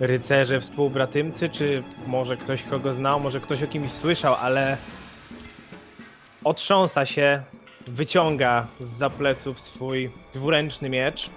[0.00, 4.76] rycerze, współbratymcy, czy może ktoś kogo znał, może ktoś o kimś słyszał, ale
[6.44, 7.42] otrząsa się,
[7.86, 11.30] wyciąga z pleców swój dwuręczny miecz,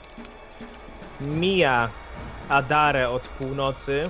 [1.21, 1.89] mija
[2.49, 4.09] Adarę od północy,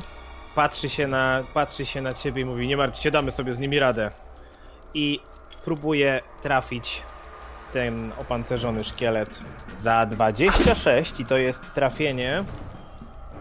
[0.56, 3.60] patrzy się na, patrzy się na ciebie i mówi, nie martw się, damy sobie z
[3.60, 4.10] nimi radę.
[4.94, 5.20] I
[5.66, 7.04] próbuje trafić
[7.74, 9.40] ten opancerzony szkielet
[9.78, 12.44] za 26 i to jest trafienie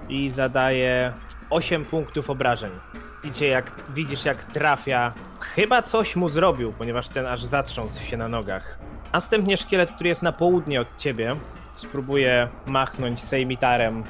[0.08, 1.12] i zadaje
[1.50, 2.70] 8 punktów obrażeń.
[3.24, 5.12] Widzicie jak, widzisz jak trafia.
[5.40, 8.78] Chyba coś mu zrobił, ponieważ ten aż zatrząsł się na nogach.
[9.12, 11.36] Następnie szkielet, który jest na południe od ciebie,
[11.76, 14.04] spróbuje machnąć sejmitarem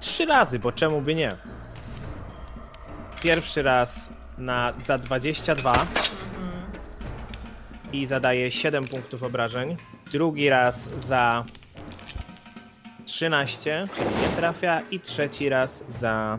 [0.00, 1.32] trzy razy, bo czemu by nie?
[3.26, 5.86] Pierwszy raz na, za 22
[7.92, 9.76] i zadaje 7 punktów obrażeń.
[10.12, 11.44] Drugi raz za
[13.04, 14.82] 13, czyli nie trafia.
[14.90, 16.38] I trzeci raz za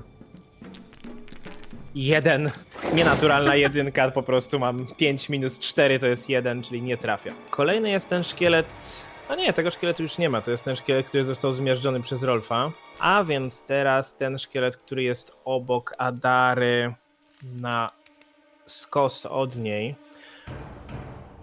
[1.95, 2.51] jeden.
[2.93, 7.33] Nienaturalna jedynka, po prostu mam 5 minus 4 to jest 1, czyli nie trafia.
[7.49, 8.65] Kolejny jest ten szkielet.
[9.29, 10.41] A nie, tego szkieletu już nie ma.
[10.41, 12.71] To jest ten szkielet, który został zmiażdżony przez Rolfa.
[12.99, 16.93] A więc teraz ten szkielet, który jest obok Adary
[17.43, 17.89] na
[18.65, 19.95] skos od niej.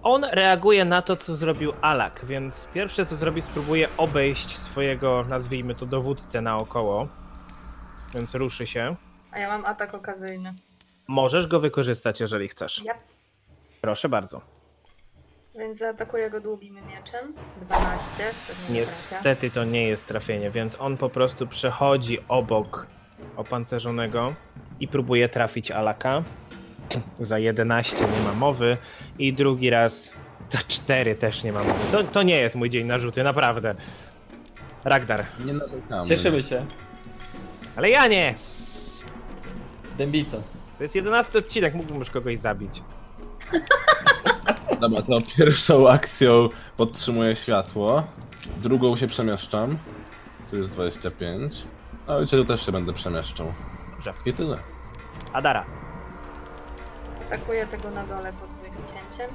[0.02, 5.74] On reaguje na to, co zrobił Alak, więc pierwsze co zrobi, spróbuje obejść swojego, nazwijmy
[5.74, 7.08] to, dowódcę naokoło.
[8.14, 8.96] Więc ruszy się.
[9.32, 10.54] A ja mam atak okazyjny.
[11.08, 12.82] Możesz go wykorzystać, jeżeli chcesz.
[12.82, 12.98] Yep.
[13.80, 14.40] Proszę bardzo.
[15.58, 17.34] Więc zaatakuję go długim mieczem.
[17.62, 18.10] 12.
[18.16, 18.72] Pewnie nie trafia.
[18.72, 22.86] Niestety to nie jest trafienie, więc on po prostu przechodzi obok
[23.36, 24.34] opancerzonego
[24.80, 26.22] i próbuje trafić Alaka.
[27.20, 28.76] Za 11 nie ma mowy
[29.18, 30.10] i drugi raz
[30.48, 31.92] za 4 też nie ma mowy.
[31.92, 33.74] To, to nie jest mój dzień narzuty, naprawdę.
[34.84, 35.24] Ragdar.
[35.46, 36.08] Nie narzekamy.
[36.08, 36.66] Cieszymy się.
[37.76, 38.34] Ale ja nie!
[39.98, 40.42] Dębico.
[40.76, 42.82] To jest 11 odcinek, mógłbym już kogoś zabić.
[44.80, 48.04] Dobra, to pierwszą akcją podtrzymuję światło.
[48.62, 49.78] Drugą się przemieszczam.
[50.50, 51.52] Tu jest 25.
[52.08, 53.52] No i tu też się będę przemieszczał.
[53.90, 54.12] Dobrze.
[54.26, 54.58] I tyle.
[55.32, 55.64] Adara.
[57.26, 59.30] Atakuję tego na dole podwójnym cięciem.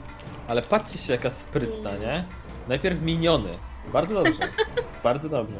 [0.47, 2.25] Ale patrzcie się jaka sprytna, nie?
[2.67, 3.57] Najpierw miniony.
[3.93, 4.47] Bardzo dobrze.
[5.03, 5.57] Bardzo dobrze.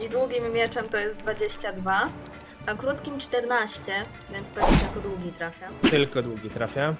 [0.00, 2.08] I długim mieczem to jest 22.
[2.66, 3.92] A krótkim 14,
[4.32, 5.68] więc pewnie jako długi trafia.
[5.90, 6.94] Tylko długi trafia.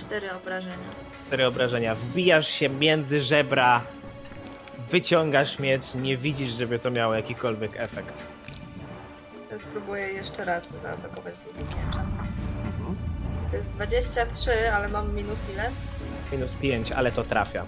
[0.00, 0.88] 4 obrażenia.
[1.26, 1.94] Cztery obrażenia.
[1.94, 3.80] Wbijasz się między żebra,
[4.90, 8.26] wyciągasz miecz, nie widzisz, żeby to miało jakikolwiek efekt.
[9.50, 12.06] To spróbuję jeszcze raz zaatakować długim mieczem.
[13.50, 15.70] To jest 23, ale mam minus ile?
[16.32, 17.64] Minus 5, ale to trafia.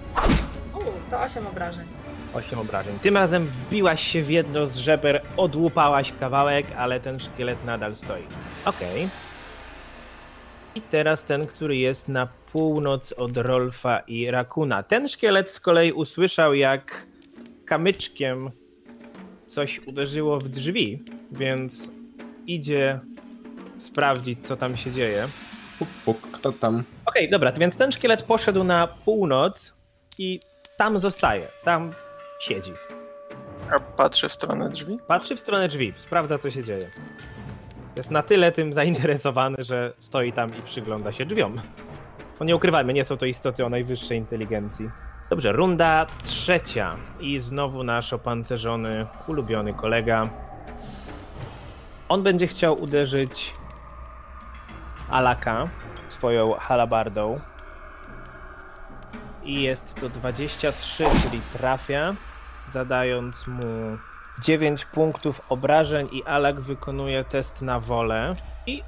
[0.74, 1.86] Uuu, to 8 obrażeń.
[2.34, 2.98] 8 obrażeń.
[2.98, 8.22] Tym razem wbiłaś się w jedno z żeber, odłupałaś kawałek, ale ten szkielet nadal stoi.
[8.64, 9.08] Okej.
[10.74, 14.82] I teraz ten, który jest na północ od Rolfa i Rakuna.
[14.82, 17.06] Ten szkielet z kolei usłyszał, jak
[17.66, 18.50] kamyczkiem
[19.46, 21.02] coś uderzyło w drzwi,
[21.32, 21.90] więc
[22.46, 23.00] idzie
[23.78, 25.28] sprawdzić, co tam się dzieje.
[25.78, 26.82] Puk, puk, kto tam?
[27.06, 29.74] Okej, dobra, więc ten szkielet poszedł na północ
[30.18, 30.40] i
[30.76, 31.48] tam zostaje.
[31.62, 31.92] Tam
[32.40, 32.72] siedzi.
[33.70, 34.98] A patrzy w stronę drzwi?
[35.06, 36.90] Patrzy w stronę drzwi, sprawdza co się dzieje.
[37.96, 41.56] Jest na tyle tym zainteresowany, że stoi tam i przygląda się drzwiom.
[42.38, 44.90] Bo nie ukrywajmy, nie są to istoty o najwyższej inteligencji.
[45.30, 46.96] Dobrze, runda trzecia.
[47.20, 50.28] I znowu nasz opancerzony, ulubiony kolega.
[52.08, 53.54] On będzie chciał uderzyć
[55.10, 55.68] Alaka
[56.08, 57.40] swoją halabardą.
[59.44, 62.14] I jest to 23, czyli trafia,
[62.68, 63.98] zadając mu
[64.40, 68.34] 9 punktów obrażeń i Alak wykonuje test na wolę
[68.66, 68.82] i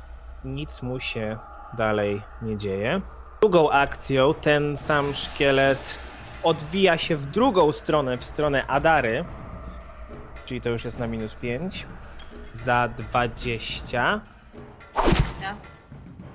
[0.44, 1.36] nic mu się
[1.76, 3.00] dalej nie dzieje.
[3.40, 5.98] Drugą akcją ten sam szkielet
[6.42, 9.24] odwija się w drugą stronę, w stronę Adary,
[10.46, 11.86] czyli to już jest na minus 5,
[12.52, 14.20] za 20.
[15.40, 15.54] Nie?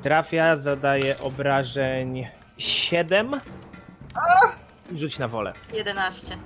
[0.01, 2.27] Trafia, zadaje obrażeń
[2.58, 3.41] 7
[4.91, 5.53] i rzuć na wolę.
[5.73, 6.38] 11.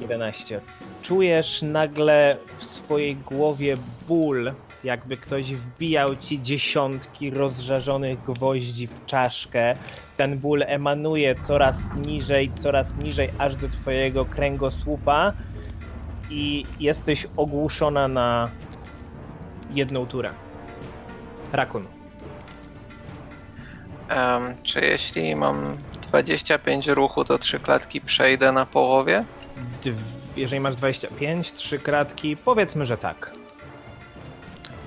[0.00, 0.60] 11.
[1.02, 3.76] Czujesz nagle w swojej głowie
[4.08, 4.52] ból,
[4.84, 9.74] jakby ktoś wbijał ci dziesiątki rozżarzonych gwoździ w czaszkę.
[10.16, 15.32] Ten ból emanuje coraz niżej, coraz niżej, aż do twojego kręgosłupa
[16.30, 18.48] i jesteś ogłuszona na
[19.74, 20.30] jedną turę.
[21.52, 21.86] Rakun.
[24.08, 29.24] Em, czy jeśli mam 25 ruchu, to trzy klatki przejdę na połowie?
[29.82, 33.30] Dw- jeżeli masz 25, trzy kratki, powiedzmy, że tak.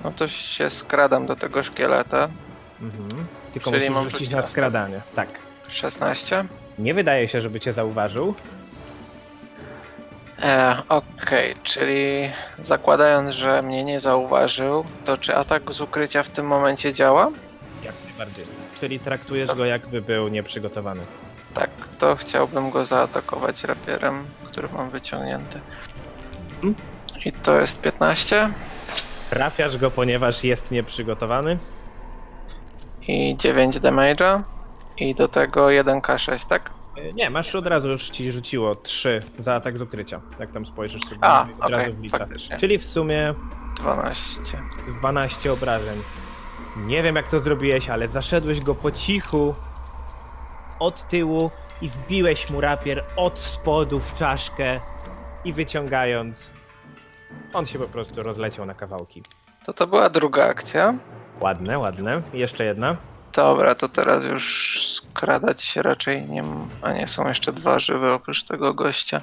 [0.04, 2.28] No to się skradam do tego szkieleta.
[2.80, 3.26] Mhm.
[3.52, 5.00] Tylko Czyli musisz mam rzucić na skradanie.
[5.14, 5.28] Tak.
[5.68, 6.44] 16.
[6.78, 8.34] Nie wydaje się, żeby cię zauważył.
[10.42, 12.30] E, Okej, czyli
[12.64, 17.30] zakładając, że mnie nie zauważył, to czy atak z ukrycia w tym momencie działa?
[17.84, 18.44] Jak najbardziej.
[18.80, 21.02] Czyli traktujesz go jakby był nieprzygotowany.
[21.54, 25.60] Tak, to chciałbym go zaatakować rapierem, który mam wyciągnięty.
[26.54, 26.74] Mhm.
[27.24, 28.50] I to jest 15
[29.30, 31.58] Trafiasz go, ponieważ jest nieprzygotowany.
[33.08, 34.42] i 9 damage'a.
[34.98, 36.70] I do tego 1k6, tak?
[36.98, 40.20] E, Nie, masz od razu już ci rzuciło 3 za atak z ukrycia.
[40.38, 42.18] Jak tam spojrzysz sobie, A, od okej, razu wlicza.
[42.18, 42.56] faktycznie.
[42.56, 43.34] Czyli w sumie
[43.76, 44.40] 12.
[44.98, 46.02] 12 obrażeń.
[46.76, 49.54] Nie wiem jak to zrobiłeś, ale zaszedłeś go po cichu
[50.78, 51.50] od tyłu
[51.82, 54.80] i wbiłeś mu rapier od spodu w czaszkę
[55.44, 56.50] i wyciągając
[57.52, 59.22] on się po prostu rozleciał na kawałki.
[59.66, 60.94] To to była druga akcja.
[61.40, 62.22] Ładne, ładne.
[62.34, 62.96] I Jeszcze jedna.
[63.32, 66.44] Dobra, to teraz już skradać się raczej nie.
[66.82, 69.22] A nie, są jeszcze dwa żywe oprócz tego gościa.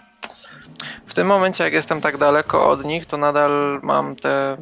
[1.08, 4.58] W tym momencie, jak jestem tak daleko od nich, to nadal mam te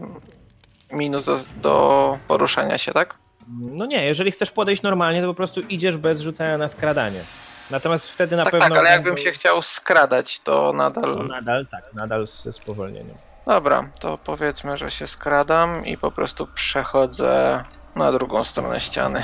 [0.91, 3.15] minus do, do poruszania się, tak?
[3.49, 7.23] No nie, jeżeli chcesz podejść normalnie, to po prostu idziesz bez rzucania na skradanie.
[7.71, 8.69] Natomiast wtedy na tak, pewno.
[8.69, 11.27] tak, ale jakbym się chciał skradać, to To nadal.
[11.27, 13.15] nadal, tak, nadal ze spowolnieniem.
[13.45, 17.63] Dobra, to powiedzmy, że się skradam i po prostu przechodzę
[17.95, 19.23] na drugą stronę ściany.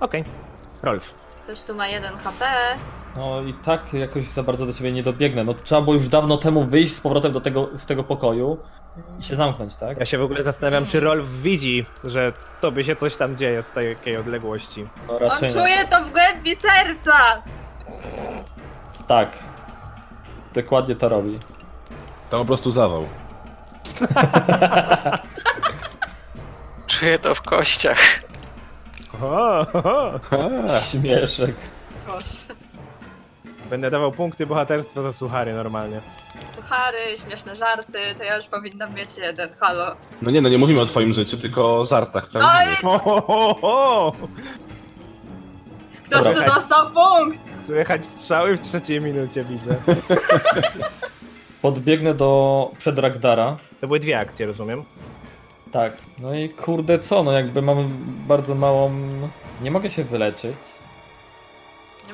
[0.00, 0.24] Okej.
[0.82, 1.14] Rolf.
[1.44, 2.44] Ktoś tu ma jeden HP.
[3.16, 5.44] No i tak jakoś za bardzo do ciebie nie dobiegnę.
[5.44, 8.58] No trzeba było już dawno temu wyjść z powrotem do tego, z tego pokoju
[9.20, 9.98] i się zamknąć, tak?
[9.98, 13.70] Ja się w ogóle zastanawiam, czy Rolf widzi, że tobie się coś tam dzieje z
[13.70, 14.86] takiej odległości.
[15.08, 15.54] No On raczej nie.
[15.54, 17.42] czuje to w głębi serca!
[19.06, 19.28] Tak.
[20.54, 21.38] Dokładnie to robi.
[22.30, 23.08] To po prostu zawał.
[26.86, 27.98] Czuję to w kościach.
[29.14, 29.66] Oho.
[30.90, 31.54] Śmieszek.
[32.06, 32.54] Boże.
[33.70, 36.00] Będę dawał punkty bohaterstwa za suchary normalnie.
[36.48, 39.96] Suchary, śmieszne żarty, to ja już powinnam mieć jeden, halo.
[40.22, 42.52] No nie, no nie mówimy o twoim życiu, tylko o żartach, prawda?
[42.58, 44.12] Oj, Ohohoho!
[46.04, 46.42] ktoś Dobra.
[46.48, 47.66] tu dostał punkt!
[47.66, 49.76] Słychać strzały w trzeciej minucie, widzę.
[51.62, 53.56] Podbiegnę do przed Ragdara.
[53.80, 54.84] To były dwie akcje, rozumiem?
[55.72, 55.92] Tak.
[56.18, 57.88] No i kurde co, no jakby mamy
[58.28, 58.92] bardzo małą...
[59.60, 60.56] Nie mogę się wyleczyć.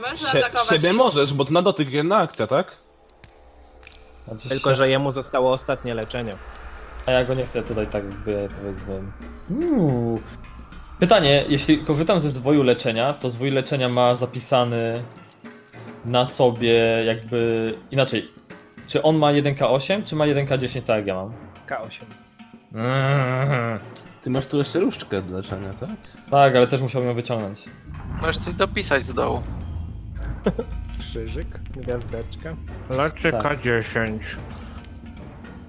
[0.01, 0.69] Możesz Sie, atakować.
[0.69, 2.77] siebie możesz, bo to na dotyk jedna akcja, tak?
[4.29, 6.35] Znaczy Tylko, się- że jemu zostało ostatnie leczenie.
[7.07, 9.03] A ja go nie chcę tutaj tak jakby powiedzmy.
[9.71, 10.21] Uuu.
[10.99, 15.03] Pytanie, jeśli korzystam ze zwoju leczenia, to zwój leczenia ma zapisany
[16.05, 16.75] na sobie
[17.07, 18.31] jakby inaczej.
[18.87, 21.33] Czy on ma 1K8, czy ma 1K10 tak jak ja mam?
[21.67, 22.05] K8.
[24.23, 25.91] Ty masz tu jeszcze różdżkę do leczenia, tak?
[26.31, 27.65] Tak, ale też musiałbym ją wyciągnąć.
[28.21, 29.43] Możesz coś dopisać z dołu.
[30.99, 32.57] Krzyżyk, gwiazdeczka.
[32.91, 33.43] Leczy Tak.
[33.63, 34.19] K10.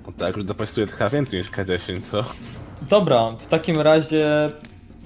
[0.08, 2.26] No tak, już dopasuje trochę więcej niż K10, co?
[2.82, 4.50] Dobra, w takim razie,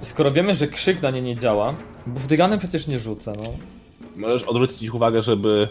[0.04, 1.74] skoro wiemy, że krzyk na nie nie działa,
[2.08, 3.54] bo wdyganem przecież nie rzucę, no.
[4.16, 5.68] Możesz odwrócić ich uwagę, żeby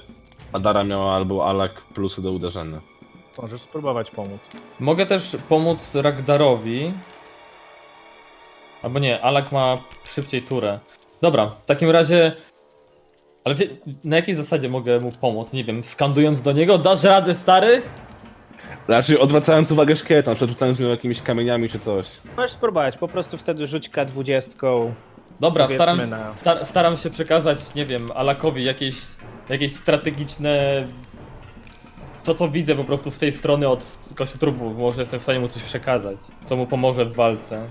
[0.52, 2.80] Adara miała albo Alak plusy do uderzenia.
[3.42, 4.48] Możesz spróbować pomóc.
[4.80, 6.92] Mogę też pomóc Ragdarowi.
[8.82, 10.78] Albo nie, Alak ma szybciej turę.
[11.20, 12.32] Dobra, w takim razie.
[13.44, 13.66] Ale wie,
[14.04, 15.52] na jakiej zasadzie mogę mu pomóc?
[15.52, 17.82] Nie wiem, skandując do niego, dasz radę, stary?
[18.88, 22.06] Raczej odwracając uwagę szkieleta, na przykład rzucając jakimiś kamieniami czy coś.
[22.36, 24.90] Możesz spróbować, po prostu wtedy rzuć K20.
[25.40, 28.96] Dobra, Powiedzmy staram, na- star, staram się przekazać, nie wiem, Alakowi jakieś,
[29.48, 30.86] jakieś strategiczne.
[32.24, 35.48] To, co widzę po prostu w tej strony od kościotrupów, może jestem w stanie mu
[35.48, 37.62] coś przekazać, co mu pomoże w walce.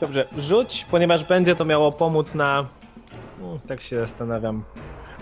[0.00, 2.66] Dobrze, rzuć, ponieważ będzie to miało pomóc na...
[3.40, 4.64] No, tak się zastanawiam.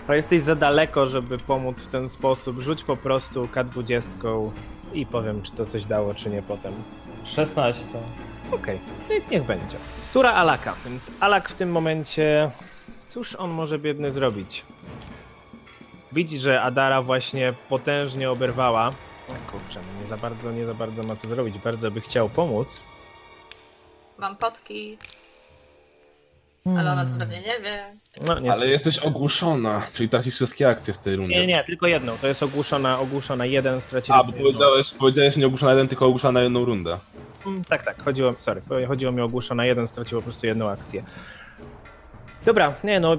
[0.07, 2.59] Ale jesteś za daleko, żeby pomóc w ten sposób.
[2.59, 4.51] Rzuć po prostu K20
[4.93, 6.73] i powiem, czy to coś dało, czy nie potem.
[7.23, 7.99] 16.
[8.51, 9.77] Okej, niech, niech będzie.
[10.13, 12.51] Tura Alaka, więc Alak w tym momencie...
[13.05, 14.65] Cóż on może biedny zrobić?
[16.11, 18.87] Widzi, że Adara właśnie potężnie oberwała.
[19.29, 21.57] O kurczę, no nie za bardzo, nie za bardzo ma co zrobić.
[21.57, 22.83] Bardzo by chciał pomóc.
[24.17, 24.97] Mam potki,
[26.65, 27.97] ale ona to pewnie nie wie.
[28.27, 28.51] No, niestety.
[28.51, 31.35] Ale jesteś ogłuszona, czyli tracisz wszystkie akcje w tej rundzie.
[31.35, 32.17] Nie, nie, tylko jedną.
[32.17, 34.19] To jest ogłuszona, ogłuszona jeden, stracili.
[34.19, 36.99] A, bo powiedziałeś, powiedziałeś nie ogłuszona jeden, tylko ogłuszona na jedną rundę.
[37.45, 41.03] Mm, Tak, tak, chodziło, sorry, chodziło mi o ogłuszona jeden, stracił po prostu jedną akcję.
[42.45, 43.17] Dobra, nie no,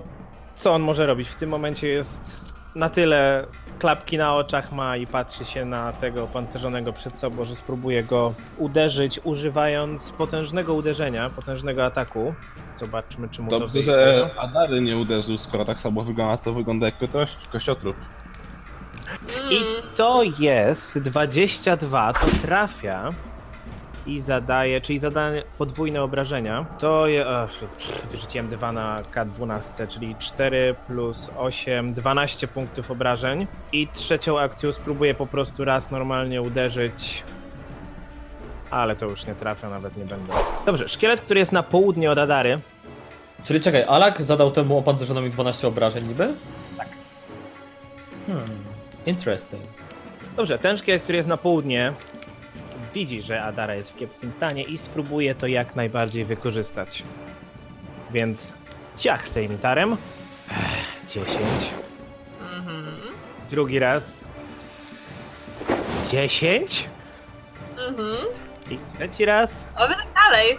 [0.54, 1.28] co on może robić?
[1.28, 3.46] W tym momencie jest na tyle
[3.78, 8.34] klapki na oczach ma i patrzy się na tego pancerzonego przed sobą, że spróbuje go
[8.58, 12.34] uderzyć, używając potężnego uderzenia, potężnego ataku.
[12.76, 13.86] Zobaczmy, czy mu to Dobrze, wyjdzie.
[13.92, 17.96] że Adary nie uderzył, skoro tak samo wygląda, to wygląda jak kość, kościotrup.
[19.50, 19.60] I
[19.96, 23.10] to jest 22, to trafia
[24.06, 26.66] i zadaje, czyli zadaje podwójne obrażenia.
[26.78, 27.50] To je, ach,
[28.10, 33.46] wyrzuciłem 2 na K12, czyli 4 plus 8, 12 punktów obrażeń.
[33.72, 37.22] I trzecią akcją spróbuję po prostu raz normalnie uderzyć.
[38.70, 40.32] Ale to już nie trafia, nawet nie będę.
[40.66, 42.58] Dobrze, szkielet, który jest na południe od Adary.
[43.44, 46.34] Czyli czekaj, Alak zadał temu opancerzonemu 12 obrażeń niby?
[46.78, 46.88] Tak.
[48.26, 48.44] Hmm,
[49.06, 49.62] interesting.
[50.36, 51.92] Dobrze, ten szkielet, który jest na południe,
[52.94, 57.02] widzi, że Adara jest w kiepskim stanie i spróbuje to jak najbardziej wykorzystać.
[58.10, 58.54] Więc
[58.96, 59.96] ciach sejmitarem.
[60.50, 61.38] Ech, 10.
[62.56, 62.96] mhm,
[63.50, 64.20] Drugi raz.
[66.10, 66.88] 10.
[67.88, 68.16] mhm.
[68.70, 69.68] I trzeci raz.
[69.78, 70.58] Oby tak dalej.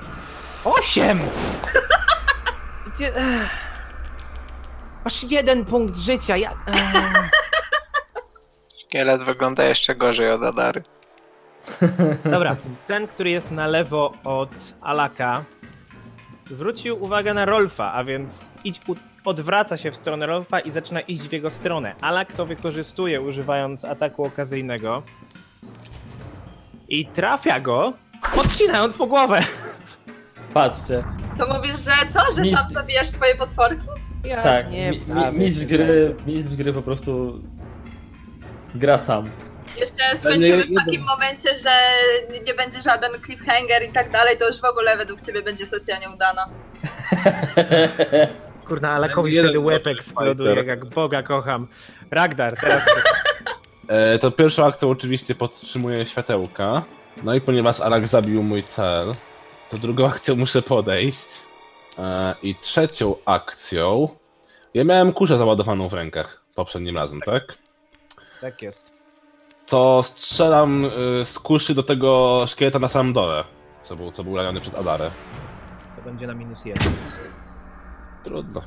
[0.63, 1.19] Osiem!
[2.95, 3.65] Gdzie- ech.
[5.03, 6.57] Masz jeden punkt życia, ech.
[8.86, 10.83] Szkielet wygląda jeszcze gorzej od Adary.
[12.24, 12.55] Dobra,
[12.88, 15.43] ten, który jest na lewo od Alaka,
[16.51, 18.95] zwrócił uwagę na Rolfa, a więc idź, u,
[19.26, 21.95] odwraca się w stronę Rolfa i zaczyna iść w jego stronę.
[22.01, 25.03] Alak to wykorzystuje, używając ataku okazyjnego.
[26.89, 27.93] I trafia go,
[28.38, 29.39] odcinając mu głowę.
[30.53, 31.03] Patrzcie.
[31.38, 32.20] To mówisz, że co?
[32.36, 32.57] Że Nic.
[32.57, 33.88] sam zabijasz swoje potworki?
[34.24, 37.41] Ja Tak, nie mi, mi, mistrz gry, mistrz gry po prostu
[38.76, 39.30] gra sam.
[39.78, 41.71] Jeszcze skończymy w takim momencie, że
[42.45, 45.99] nie będzie żaden cliffhanger i tak dalej, to już w ogóle według ciebie będzie sesja
[45.99, 46.49] nieudana.
[48.67, 50.67] Kurna, Alakowi wtedy eksploduje, fighter.
[50.67, 51.67] jak Boga kocham.
[52.11, 52.84] Ragdar, teraz.
[53.88, 56.84] E, to pierwszą akcją oczywiście podtrzymuję światełka.
[57.23, 59.13] No i ponieważ Arak zabił mój cel,
[59.69, 61.28] to drugą akcją muszę podejść.
[61.99, 64.09] E, I trzecią akcją.
[64.73, 67.57] Ja miałem kuszę załadowaną w rękach poprzednim razem, tak?
[68.41, 68.95] Tak jest.
[69.68, 73.43] To strzelam y, z kuszy do tego szkieleta na samym dole,
[73.82, 75.11] co był, co był raniony przez Adarę.
[75.95, 76.93] To będzie na minus jeden.
[78.24, 78.61] Trudno.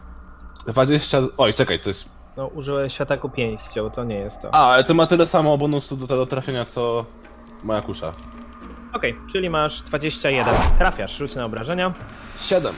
[0.66, 1.18] 20.
[1.38, 2.18] Oj, czekaj, to jest.
[2.36, 4.54] No, użyłeś ataku pięścią, to nie jest to.
[4.54, 7.06] A, ale to ma tyle samo bonusu do tego trafienia, co
[7.62, 8.12] moja kusza.
[8.92, 10.54] Okej, czyli masz 21.
[10.78, 11.92] Trafiasz, rzuć na obrażenia.
[12.38, 12.74] 7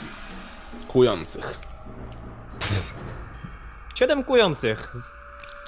[0.89, 1.59] kujących.
[3.95, 4.93] 7 kujących.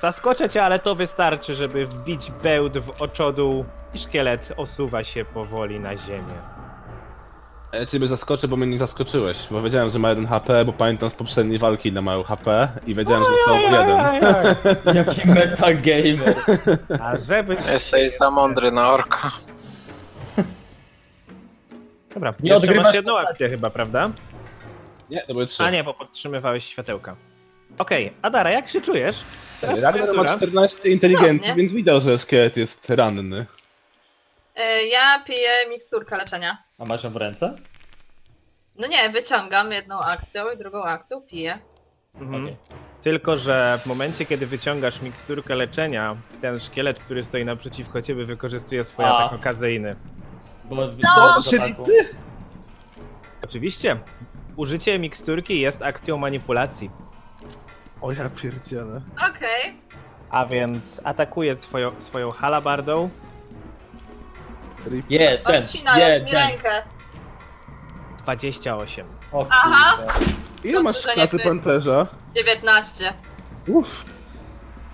[0.02, 5.80] Zaskoczę cię, ale to wystarczy, żeby wbić bełt w oczodół i szkielet osuwa się powoli
[5.80, 6.34] na ziemię.
[7.72, 11.10] Ja ciebie zaskoczę, bo mnie nie zaskoczyłeś, bo wiedziałem, że ma 1 HP, bo pamiętam
[11.10, 13.98] z poprzedniej walki ile mają HP i wiedziałem, że został jeden.
[15.06, 16.36] Jaki metagamer.
[17.00, 17.56] A żeby...
[17.72, 19.32] Jesteś za mądry na orka.
[22.14, 23.32] Dobra, Nie jeszcze odgrywasz masz jedną postaci.
[23.32, 24.10] akcję chyba, prawda?
[25.10, 25.64] Nie, to były 3.
[25.64, 27.16] A nie, bo podtrzymywałeś światełka.
[27.78, 29.24] Okej, Adara, jak się czujesz?
[29.62, 30.36] Ragnar ma tura.
[30.36, 31.54] 14 inteligencji, Cudownie.
[31.62, 33.46] więc widział, że szkielet jest ranny.
[34.58, 36.58] Y, Ja piję miksturkę leczenia.
[36.78, 37.56] A masz ją w ręce?
[38.78, 41.58] No nie, wyciągam jedną akcją i drugą akcją piję.
[42.14, 42.44] Mhm.
[42.44, 42.56] Okej.
[43.02, 48.84] Tylko, że w momencie, kiedy wyciągasz miksturkę leczenia, ten szkielet, który stoi naprzeciwko ciebie, wykorzystuje
[48.84, 49.16] swój A.
[49.18, 49.96] atak okazyjny.
[50.64, 50.86] Bo, No.
[51.16, 51.86] bo O, czyli ataku.
[53.44, 54.00] Oczywiście,
[54.56, 56.90] użycie miksturki jest akcją manipulacji.
[58.02, 59.00] O ja pierdzielę.
[59.30, 59.80] Okej.
[60.30, 63.10] A więc atakuje twoją, swoją halabardą.
[64.86, 65.10] Rip.
[65.10, 66.40] Je, ten, Odcinając je, mi ten.
[66.48, 66.82] rękę.
[68.24, 69.06] 28.
[69.32, 69.96] O Aha.
[69.96, 70.24] kurde.
[70.64, 71.48] Ile masz Dobrze, klasy nie ty.
[71.48, 72.06] pancerza?
[72.34, 73.12] 19.
[73.66, 74.04] Uff.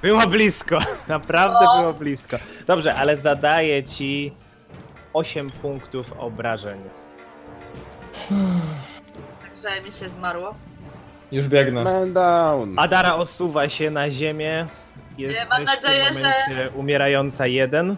[0.03, 0.79] Było blisko,
[1.09, 1.81] naprawdę O.
[1.81, 2.37] było blisko.
[2.67, 4.35] Dobrze, ale zadaję ci
[5.13, 6.81] 8 punktów obrażeń.
[9.43, 10.55] Także mi się zmarło.
[11.33, 11.85] Już biegnę.
[11.85, 12.79] Man down.
[12.79, 14.67] Adara osuwa się na ziemię.
[15.19, 17.97] Jest mam nadzieję, w tym momencie umierająca jeden.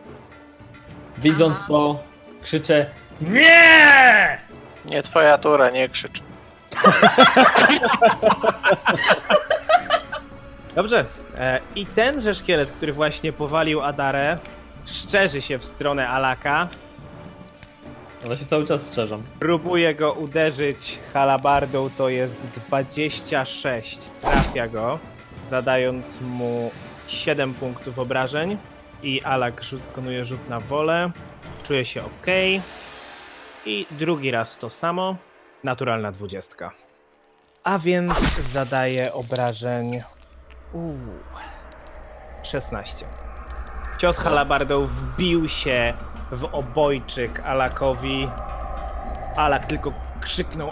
[1.18, 1.66] Widząc Aha.
[1.68, 2.02] to,
[2.42, 2.86] krzyczę
[3.20, 4.38] NIE!
[4.84, 6.22] Nie twoja tura, nie krzycz.
[10.74, 11.04] Dobrze.
[11.38, 14.38] E, I tenże szkielet, który właśnie powalił Adarę,
[14.86, 16.68] szczerzy się w stronę Alaka.
[18.26, 19.22] One się cały czas strzeżą.
[19.40, 23.98] Próbuje go uderzyć halabardą, to jest 26.
[23.98, 24.98] Trafia go,
[25.44, 26.70] zadając mu
[27.06, 28.58] 7 punktów obrażeń.
[29.02, 31.10] I Alak rzut, wykonuje rzut na wolę.
[31.62, 32.26] Czuje się ok.
[33.66, 35.16] I drugi raz to samo.
[35.64, 36.70] Naturalna dwudziestka.
[37.64, 40.00] A więc zadaje obrażeń.
[40.72, 41.18] Uuu.
[42.42, 43.06] 16.
[43.98, 45.94] Cios halabardą wbił się
[46.32, 48.28] w obojczyk Alakowi.
[49.36, 50.70] Alak tylko krzyknął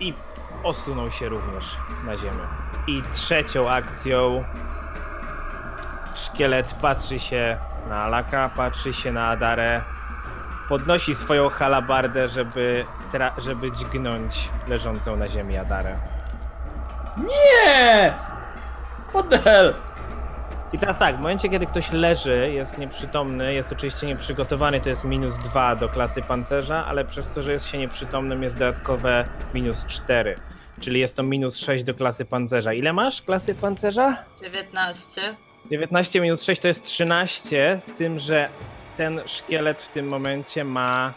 [0.00, 0.14] i
[0.62, 2.42] osunął się również na ziemię.
[2.86, 4.44] I trzecią akcją
[6.14, 7.58] szkielet patrzy się
[7.88, 9.82] na Alaka, patrzy się na Adarę,
[10.68, 15.96] podnosi swoją halabardę, żeby, tra- żeby dźgnąć leżącą na ziemi Adarę.
[17.16, 18.14] Nie!
[19.08, 19.74] What the hell?
[20.72, 25.04] I teraz tak, w momencie kiedy ktoś leży, jest nieprzytomny, jest oczywiście nieprzygotowany, to jest
[25.04, 29.84] minus 2 do klasy pancerza, ale przez to, że jest się nieprzytomnym jest dodatkowe minus
[29.86, 30.36] 4.
[30.80, 32.72] Czyli jest to minus 6 do klasy pancerza.
[32.72, 34.16] Ile masz klasy pancerza?
[34.42, 35.36] 19.
[35.70, 38.48] 19 minus 6 to jest 13, z tym, że
[38.96, 41.12] ten szkielet w tym momencie ma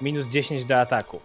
[0.00, 1.20] minus 10 do ataku.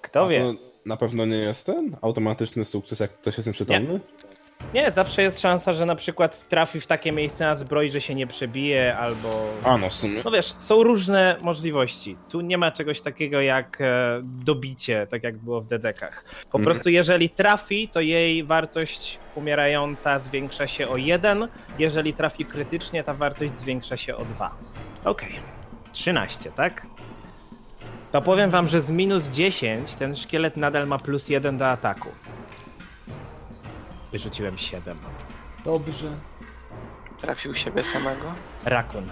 [0.00, 0.40] Kto A wie?
[0.40, 0.54] to
[0.86, 3.92] na pewno nie jest ten automatyczny sukces, jak ktoś jest nieprzytomny?
[3.92, 4.00] Nie,
[4.92, 8.26] zawsze jest szansa, że na przykład trafi w takie miejsce na zbroi, że się nie
[8.26, 9.28] przebije, albo...
[9.64, 10.20] A no, w sumie.
[10.24, 12.16] No wiesz, są różne możliwości.
[12.28, 16.24] Tu nie ma czegoś takiego jak e, dobicie, tak jak było w dedekach.
[16.24, 16.64] Po Mhm.
[16.64, 21.48] prostu jeżeli trafi, to jej wartość umierająca zwiększa się o 1.
[21.78, 24.50] Jeżeli trafi krytycznie, ta wartość zwiększa się o 2.
[25.04, 25.32] Okej.
[25.92, 26.86] 13, tak?
[28.12, 32.08] To powiem wam, że z minus 10 ten szkielet nadal ma plus 1 do ataku.
[34.12, 34.98] Wyrzuciłem 7.
[35.64, 36.10] Dobrze.
[37.20, 38.32] Trafił siebie samego.
[38.64, 39.10] Rakun.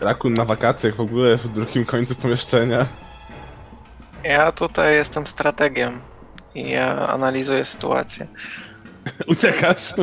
[0.00, 2.86] Rakun na wakacjach w ogóle w drugim końcu pomieszczenia.
[4.24, 6.00] Ja tutaj jestem strategiem
[6.54, 8.26] i ja analizuję sytuację.
[9.26, 9.94] Uciekasz?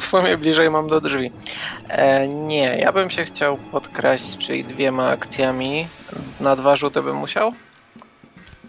[0.00, 1.32] W sumie bliżej mam do drzwi.
[1.88, 5.88] E, nie, ja bym się chciał podkraść, czyli dwiema akcjami.
[6.40, 7.52] Na dwa rzuty bym musiał?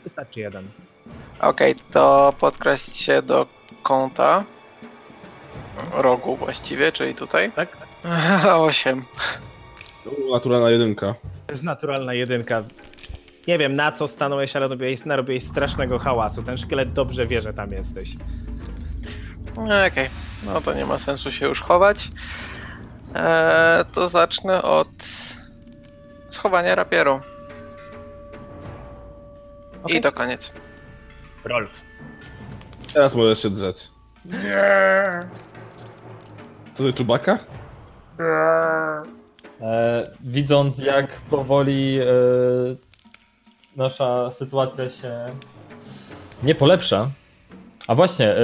[0.04, 0.68] Wystarczy jeden.
[1.40, 3.46] Okej, to podkraść się do
[3.90, 4.44] kąta.
[5.94, 7.52] Rogu właściwie, czyli tutaj.
[7.52, 7.78] Tak?
[8.58, 9.02] 8.
[10.06, 11.16] U, Naturalna jedynka.
[11.48, 12.64] To jest naturalna jedynka.
[13.48, 16.44] Nie wiem na co stanąłeś, ale robiłeś, narobiłeś strasznego hałasu.
[16.44, 18.10] Ten szkielet dobrze wie, że tam jesteś.
[19.88, 20.10] Okej,
[20.46, 22.10] no to nie ma sensu się już chować.
[23.16, 24.88] Eee, to zacznę od
[26.30, 27.20] schowania rapieru.
[29.84, 29.98] Okej.
[29.98, 30.52] I to koniec.
[31.44, 31.89] Rolf.
[32.94, 33.90] Teraz możesz się drzeć.
[36.74, 37.40] Co ty, czubaka?
[39.62, 42.06] E, widząc jak powoli e,
[43.78, 45.26] nasza sytuacja się
[46.44, 47.10] nie polepsza.
[47.88, 48.38] A właśnie, e,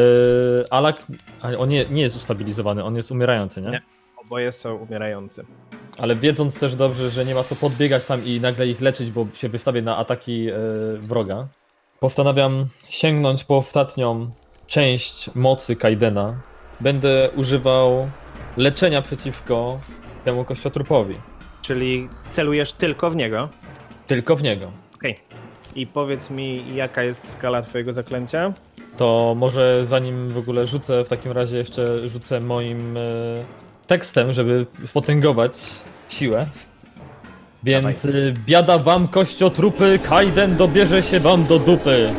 [0.70, 1.06] Alak,
[1.42, 3.70] a on nie, nie jest ustabilizowany, on jest umierający, nie?
[3.70, 3.82] Nie.
[4.26, 5.46] Oboje są umierający.
[5.98, 9.28] Ale wiedząc też dobrze, że nie ma co podbiegać tam i nagle ich leczyć, bo
[9.34, 10.54] się wystawię na ataki e,
[10.98, 11.48] wroga,
[12.06, 14.30] postanawiam sięgnąć po ostatnią
[14.68, 16.36] część mocy Kaidena.
[16.80, 18.10] Będę używał
[18.58, 19.80] leczenia przeciwko
[20.24, 21.16] temu kościotrupowi.
[21.62, 23.50] Czyli celujesz tylko w niego.
[24.08, 24.72] Tylko w niego.
[24.96, 25.20] Okej.
[25.76, 28.54] I powiedz mi, jaka jest skala twojego zaklęcia?
[28.98, 33.02] To może zanim w ogóle rzucę, w takim razie jeszcze rzucę moim e,
[33.88, 35.58] tekstem, żeby potęgować
[36.10, 36.48] siłę.
[37.66, 38.22] Więc Dawaj.
[38.22, 42.10] y, biada wam kościotrupy, Kaiden dobierze się wam do dupy.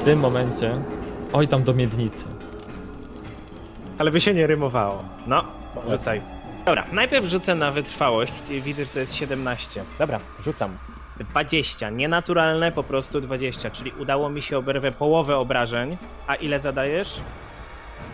[0.00, 0.74] w tym momencie...
[1.32, 2.24] Oj, tam do miednicy.
[3.98, 5.04] Ale by się nie rymowało.
[5.26, 5.44] No,
[5.90, 6.20] rzucaj.
[6.66, 8.32] Dobra, najpierw rzucę na wytrwałość.
[8.50, 9.84] i Widzę, że to jest 17.
[9.98, 10.70] Dobra, rzucam.
[11.30, 11.90] 20.
[11.90, 13.70] Nienaturalne, po prostu 20.
[13.70, 15.96] Czyli udało mi się oberwę połowę obrażeń.
[16.26, 17.20] A ile zadajesz?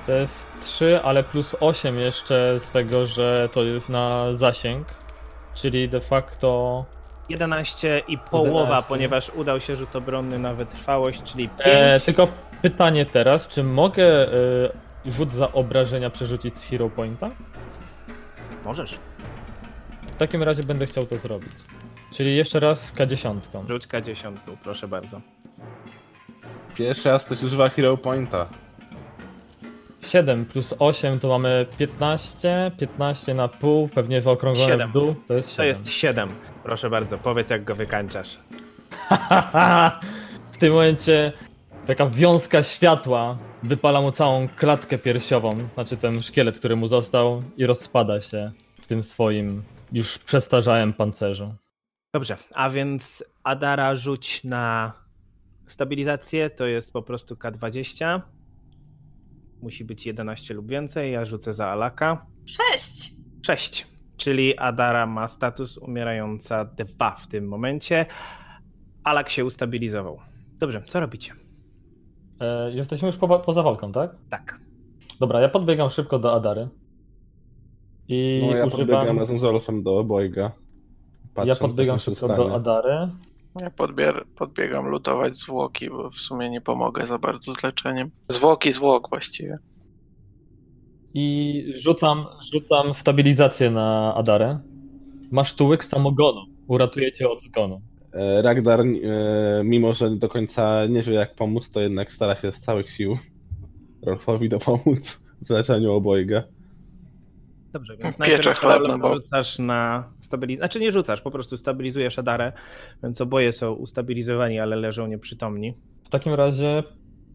[0.07, 4.89] To jest 3, ale plus 8 jeszcze z tego, że to jest na zasięg.
[5.55, 6.85] Czyli de facto
[7.29, 8.89] 11 i połowa, 11.
[8.89, 11.61] ponieważ udał się rzut obronny na wytrwałość, czyli 5.
[11.65, 12.29] E, tylko
[12.63, 14.31] pytanie teraz, czy mogę e,
[15.07, 17.31] rzut za obrażenia przerzucić z Hero Pointa?
[18.65, 18.99] Możesz.
[20.13, 21.53] W takim razie będę chciał to zrobić.
[22.13, 23.39] Czyli jeszcze raz K10.
[23.69, 24.33] Rzuć K10,
[24.63, 25.21] proszę bardzo.
[26.75, 28.47] Pierwszy raz ktoś używa Hero Pointa.
[30.07, 34.23] 7 plus 8 to mamy 15, 15 na pół, pewnie
[34.55, 34.91] Siedem.
[34.91, 35.57] w dół, to jest 7.
[35.57, 36.29] To jest 7.
[36.63, 38.39] Proszę bardzo, powiedz jak go wykańczasz.
[40.53, 41.33] w tym momencie
[41.87, 47.67] taka wiązka światła wypala mu całą klatkę piersiową, znaczy ten szkielet, który mu został i
[47.67, 51.55] rozpada się w tym swoim już przestarzałym pancerzu.
[52.15, 54.93] Dobrze, a więc Adara rzuć na
[55.67, 58.21] stabilizację, to jest po prostu K20.
[59.63, 62.27] Musi być 11 lub więcej, ja rzucę za Alaka.
[62.45, 63.15] Sześć.
[63.47, 63.87] 6,
[64.17, 68.07] czyli Adara ma status umierająca 2 w tym momencie.
[69.05, 70.19] Alak się ustabilizował.
[70.59, 71.33] Dobrze, co robicie?
[72.41, 74.17] E, jesteśmy już po, poza walką, tak?
[74.29, 74.59] Tak.
[75.21, 76.69] Dobra, ja podbiegam szybko do Adary.
[78.09, 79.19] I No ja podbiegam używam.
[79.19, 80.53] razem z Olafem do obojga.
[81.45, 82.55] Ja podbiegam szybko do.
[82.55, 83.09] Adary.
[83.61, 88.11] Ja podbier- podbiegam lutować zwłoki, bo w sumie nie pomogę za bardzo z leczeniem.
[88.29, 89.59] Zwłoki, zwłok właściwie.
[91.15, 94.59] I rzucam, rzucam stabilizację na Adarę.
[95.33, 96.41] Masz tu łyk samogonu.
[96.67, 97.81] Uratuje cię od zgonu.
[98.13, 98.85] E, Ragdar, e,
[99.65, 103.17] mimo że do końca nie wie jak pomóc, to jednak stara się z całych sił
[104.03, 106.43] Rolfowi dopomóc w leczeniu obojga.
[107.75, 110.61] Dobrze, więc Piecze najpierw chleb na rzucasz na stabilizację.
[110.61, 112.53] Znaczy nie rzucasz, po prostu stabilizujesz Adarę,
[113.03, 115.75] więc oboje są ustabilizowani, ale leżą nieprzytomni.
[116.05, 116.83] W takim razie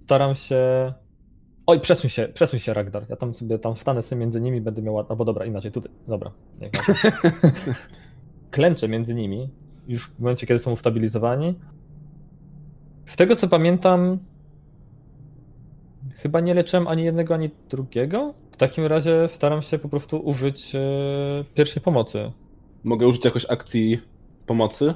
[0.06, 0.94] staram się.
[1.66, 3.06] Oj, przesuń się, przesuń się, Ragdar.
[3.10, 5.00] Ja tam sobie tam wstanę sobie między nimi, będę miał.
[5.00, 5.92] Albo dobra, inaczej, tutaj.
[6.08, 6.32] Dobra.
[8.52, 9.50] Klęczę między nimi,
[9.88, 11.60] już w momencie, kiedy są ustabilizowani.
[13.06, 14.20] Z tego co pamiętam,
[16.16, 18.34] Chyba nie leczyłem ani jednego, ani drugiego.
[18.60, 20.80] W takim razie staram się po prostu użyć e,
[21.54, 22.32] pierwszej pomocy.
[22.84, 24.00] Mogę użyć jakoś akcji
[24.46, 24.94] pomocy?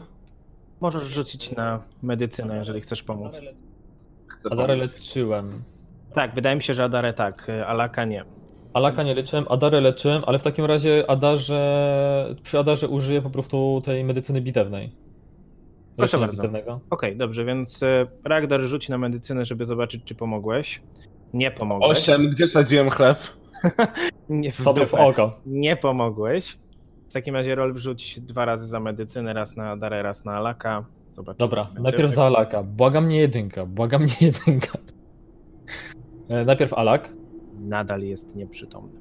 [0.81, 3.41] Możesz rzucić na medycynę, jeżeli chcesz pomóc.
[4.27, 4.93] Chcę Adarę pomóc.
[4.95, 5.49] leczyłem.
[6.13, 8.25] Tak, wydaje mi się, że Adarę tak, y, Alaka nie.
[8.73, 13.81] Alaka nie leczyłem, Adarę leczyłem, ale w takim razie Adarze, przy Adarze użyję po prostu
[13.85, 14.91] tej medycyny bitewnej.
[15.97, 16.41] Proszę Leczenia bardzo.
[16.41, 16.79] bitewnego.
[16.89, 20.81] Okej, dobrze, więc y, Ragdar rzuci na medycynę, żeby zobaczyć, czy pomogłeś.
[21.33, 21.91] Nie pomogłeś.
[21.91, 23.17] Osiem, gdzie sadziłem chleb?
[24.29, 25.31] Nie w Sobie w oko.
[25.45, 26.57] Nie pomogłeś.
[27.09, 30.85] W takim razie Rolf rzuci dwa razy za medycynę, raz na Adarę, raz na Alaka.
[31.11, 31.37] Zobaczymy.
[31.39, 32.63] Dobra, najpierw za Alaka.
[32.63, 34.77] Błagam nie jedynka, błagam nie jedynka.
[36.29, 37.09] E, najpierw Alak,
[37.59, 38.99] Nadal jest nieprzytomny.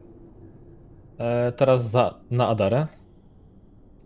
[1.19, 2.87] e, teraz za, na Adarę.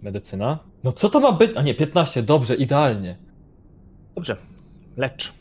[0.02, 0.58] Medycyna.
[0.84, 1.50] No co to ma być?
[1.56, 3.16] A nie, 15, dobrze, idealnie.
[4.14, 4.36] Dobrze,
[4.96, 5.32] lecz.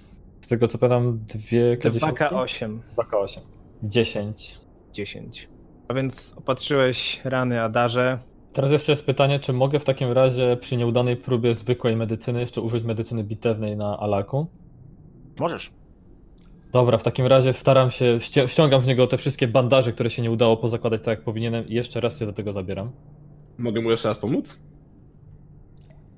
[0.41, 2.23] Z tego co pamiętam, dwie dziesiątki?
[2.23, 3.39] 2K8, 2K8.
[3.83, 4.59] 10.
[4.95, 5.49] 10.
[5.87, 8.19] A więc opatrzyłeś rany Adarze.
[8.53, 12.61] Teraz jeszcze jest pytanie, czy mogę w takim razie przy nieudanej próbie zwykłej medycyny jeszcze
[12.61, 14.47] użyć medycyny bitewnej na Alaku?
[15.39, 15.71] Możesz.
[16.71, 20.21] Dobra, w takim razie staram się, ści- ściągam z niego te wszystkie bandaże, które się
[20.21, 22.91] nie udało pozakładać tak jak powinienem i jeszcze raz się do tego zabieram.
[23.57, 24.59] Mogę mu jeszcze raz pomóc?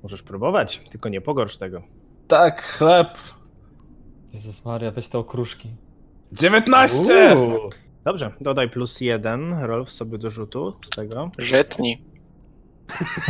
[0.02, 1.82] Możesz próbować, tylko nie pogorsz tego.
[2.28, 3.08] Tak, chleb.
[4.32, 5.68] Jezus Maria, weź te okruszki.
[6.32, 7.36] 19!
[7.36, 7.70] Uuu.
[8.08, 11.30] Dobrze, dodaj plus jeden, Rolf sobie do rzutu z tego.
[11.38, 12.02] Żytni.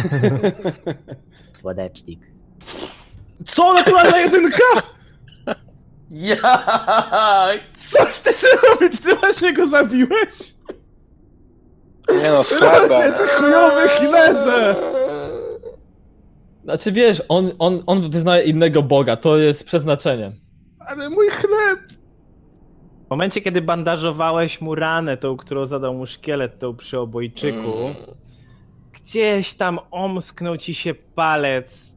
[1.59, 2.21] Słodecznik.
[3.45, 3.75] Co?
[3.75, 4.65] Naturalna jedynka?
[6.11, 7.61] Jak?
[7.73, 9.01] Coś ty chcesz robić?
[9.01, 10.55] Ty właśnie go zabiłeś?
[12.23, 13.13] Nie no, z chlebem.
[13.13, 14.77] Ty chujowy chlerze!
[16.65, 20.33] Znaczy wiesz, on, on, on wyznaje innego Boga, to jest przeznaczenie.
[20.89, 21.98] Ale mój chleb!
[23.09, 27.73] W momencie, kiedy bandażowałeś mu ranę, tą, którą zadał mu szkielet, tą przy obojczyku,
[28.93, 31.97] gdzieś tam omsknął ci się palec,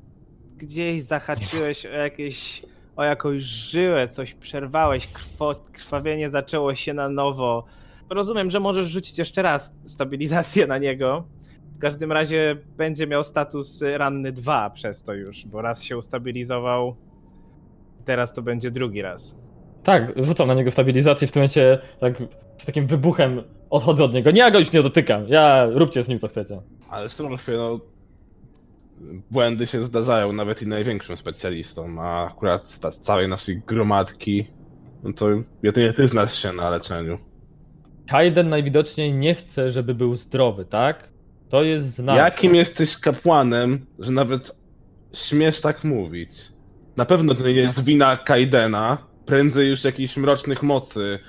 [0.58, 2.64] gdzieś zahaczyłeś o jakieś,
[2.96, 7.66] o jakąś żyłę, coś przerwałeś, krwo, krwawienie zaczęło się na nowo.
[8.10, 11.24] Rozumiem, że możesz rzucić jeszcze raz stabilizację na niego.
[11.76, 16.96] W każdym razie będzie miał status ranny 2 przez to już, bo raz się ustabilizował,
[18.06, 19.36] teraz to będzie drugi raz.
[19.84, 22.14] Tak, rzucam na niego stabilizację w tym momencie tak,
[22.58, 24.32] z takim wybuchem odchodzę od niego.
[24.32, 25.28] Nie, ja go już nie dotykam.
[25.28, 26.62] Ja, róbcie z nim co chcecie.
[26.92, 27.80] Ale Strolfie, no...
[29.32, 34.48] Błędy się zdarzają nawet i największym specjalistom, a akurat z z całej naszej gromadki,
[35.04, 35.30] no to
[35.64, 37.18] jedynie ty znasz się na leczeniu.
[38.08, 41.10] Kaiden najwidoczniej nie chce, żeby był zdrowy, tak?
[41.50, 42.16] To jest znak.
[42.16, 44.56] Jakim jesteś kapłanem, że nawet
[45.14, 46.32] śmiesz tak mówić?
[46.98, 48.98] Na pewno to nie jest wina Kaidena,
[49.32, 51.20] prędzej już jakichś mrocznych mocy,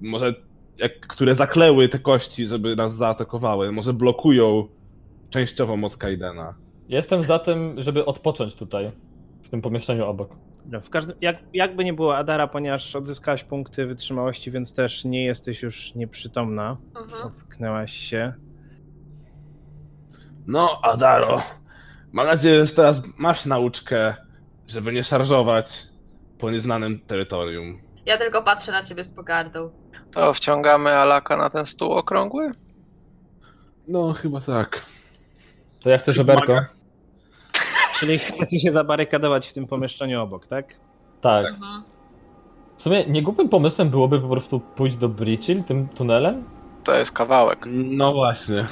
[0.00, 0.34] może
[0.78, 4.68] jak, które zakleły te kości, żeby nas zaatakowały, może blokują
[5.30, 6.54] częściowo moc Kaidena.
[6.88, 8.92] Jestem za tym, żeby odpocząć tutaj,
[9.42, 10.36] w tym pomieszczeniu obok.
[10.64, 15.24] Dobra, W każdym, jak, jakby nie było Adara, ponieważ odzyskałaś punkty wytrzymałości, więc też nie
[15.24, 16.76] jesteś już nieprzytomna.
[16.96, 17.26] Mhm.
[17.26, 18.32] Ocknęłaś się.
[20.46, 21.42] No, Adaro,
[22.12, 24.14] mam nadzieję, że teraz masz nauczkę,
[24.68, 25.91] żeby nie szarżować
[26.42, 27.78] po nieznanym terytorium.
[28.06, 29.70] Ja tylko patrzę na ciebie z pogardą.
[30.12, 32.50] To wciągamy Alaka na ten stół okrągły?
[33.88, 34.82] No, chyba tak.
[35.82, 36.60] To ja chcę żeberko.
[37.98, 40.74] Czyli chcecie się zabarykadować w tym pomieszczeniu obok, tak?
[41.20, 41.46] Tak.
[41.46, 41.82] Mhm.
[42.76, 46.44] W sumie niegłupim pomysłem byłoby po prostu pójść do Breachill tym tunelem.
[46.84, 47.58] To jest kawałek.
[47.72, 48.64] No właśnie.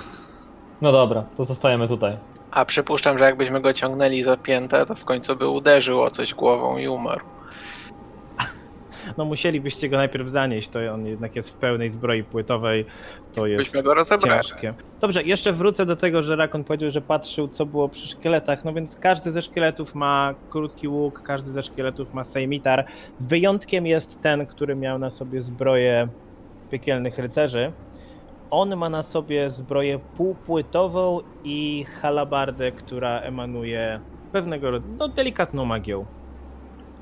[0.80, 2.18] No dobra, to zostajemy tutaj.
[2.50, 6.34] A przypuszczam, że jakbyśmy go ciągnęli za piętę, to w końcu by uderzył o coś
[6.34, 7.24] głową i umarł.
[9.18, 12.84] No musielibyście go najpierw zanieść, to on jednak jest w pełnej zbroi płytowej,
[13.32, 13.72] to jest
[14.24, 14.74] ciężkie.
[15.00, 18.72] Dobrze, jeszcze wrócę do tego, że Rakon powiedział, że patrzył co było przy szkieletach, no
[18.72, 22.84] więc każdy ze szkieletów ma krótki łuk, każdy ze szkieletów ma sejmitar.
[23.20, 26.08] Wyjątkiem jest ten, który miał na sobie zbroję
[26.70, 27.72] piekielnych rycerzy.
[28.50, 34.00] On ma na sobie zbroję półpłytową i halabardę, która emanuje
[34.32, 36.06] pewnego rodzaju, no delikatną magią.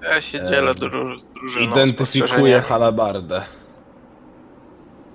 [0.02, 1.66] Ja się dzielę dru- z drużyną.
[1.72, 2.62] Identyfikuję spostrzeżeniami.
[2.64, 3.42] halabardę.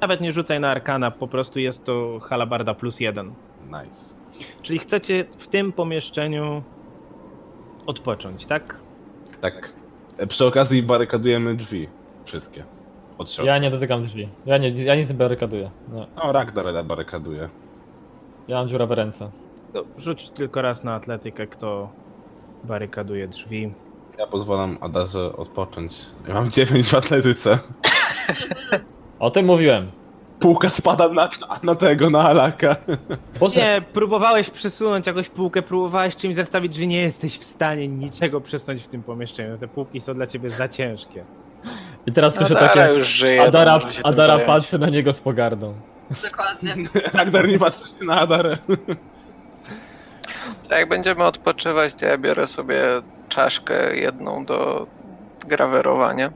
[0.01, 3.33] Nawet nie rzucaj na arkana, po prostu jest to halabarda plus jeden.
[3.65, 4.19] Nice.
[4.61, 6.63] Czyli chcecie w tym pomieszczeniu
[7.85, 8.79] odpocząć, tak?
[9.41, 9.73] Tak.
[10.17, 11.87] E, Przy okazji barykadujemy drzwi.
[12.25, 12.63] Wszystkie.
[13.17, 13.51] Od środka.
[13.53, 14.29] Ja nie dotykam drzwi.
[14.45, 15.71] Ja, nie, ja nic nie barykaduję.
[15.93, 16.07] Nie.
[16.15, 17.49] No, Ragnar barykaduje.
[18.47, 19.31] Ja mam dziurawe ręce.
[19.73, 21.89] To rzuć tylko raz na atletykę, kto
[22.63, 23.73] barykaduje drzwi.
[24.19, 25.93] Ja pozwalam Adarze odpocząć.
[26.27, 27.59] Ja mam 9 w atletyce.
[29.19, 29.91] O tym mówiłem.
[30.39, 31.29] Półka spada na,
[31.63, 32.75] na tego, na Alaka.
[33.39, 38.41] Boże, Nie, próbowałeś przesunąć jakąś półkę, próbowałeś czymś zestawić, że nie jesteś w stanie niczego
[38.41, 39.57] przesunąć w tym pomieszczeniu.
[39.57, 41.23] Te półki są dla ciebie za ciężkie.
[42.05, 42.93] I teraz słyszę Adara takie.
[42.93, 45.73] już żyje, Adara, Adara patrzy na niego z pogardą.
[46.23, 46.75] Dokładnie.
[47.13, 48.57] Ragnar nie patrzy się na Adarę.
[50.69, 52.81] Jak będziemy odpoczywać, to ja biorę sobie
[53.33, 54.87] czaszkę jedną do
[55.47, 56.31] grawerowania.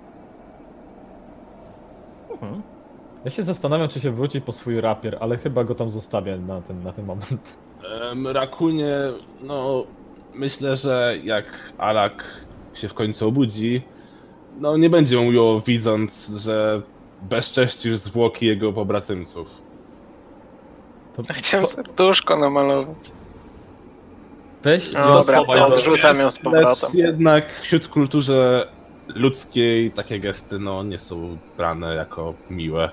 [2.31, 2.61] Mhm.
[3.25, 6.61] Ja się zastanawiam, czy się wróci po swój rapier, ale chyba go tam zostawię na
[6.61, 7.57] ten, na ten moment.
[8.11, 8.95] Em, Rakunie,
[9.41, 9.83] no
[10.35, 11.45] myślę, że jak
[11.77, 13.81] Alak się w końcu obudzi,
[14.59, 16.81] no nie będzie mu miło widząc, że
[17.21, 19.61] bezcześcisz zwłoki jego pobratymców.
[21.15, 23.11] To, Chciałem serduszko namalować.
[24.63, 26.69] Weź No ją dobra, schowaj odrzucam ją z powrotem.
[26.69, 28.67] Lecz jednak wśród kulturze
[29.15, 32.89] ludzkiej takie gesty no nie są brane jako miłe.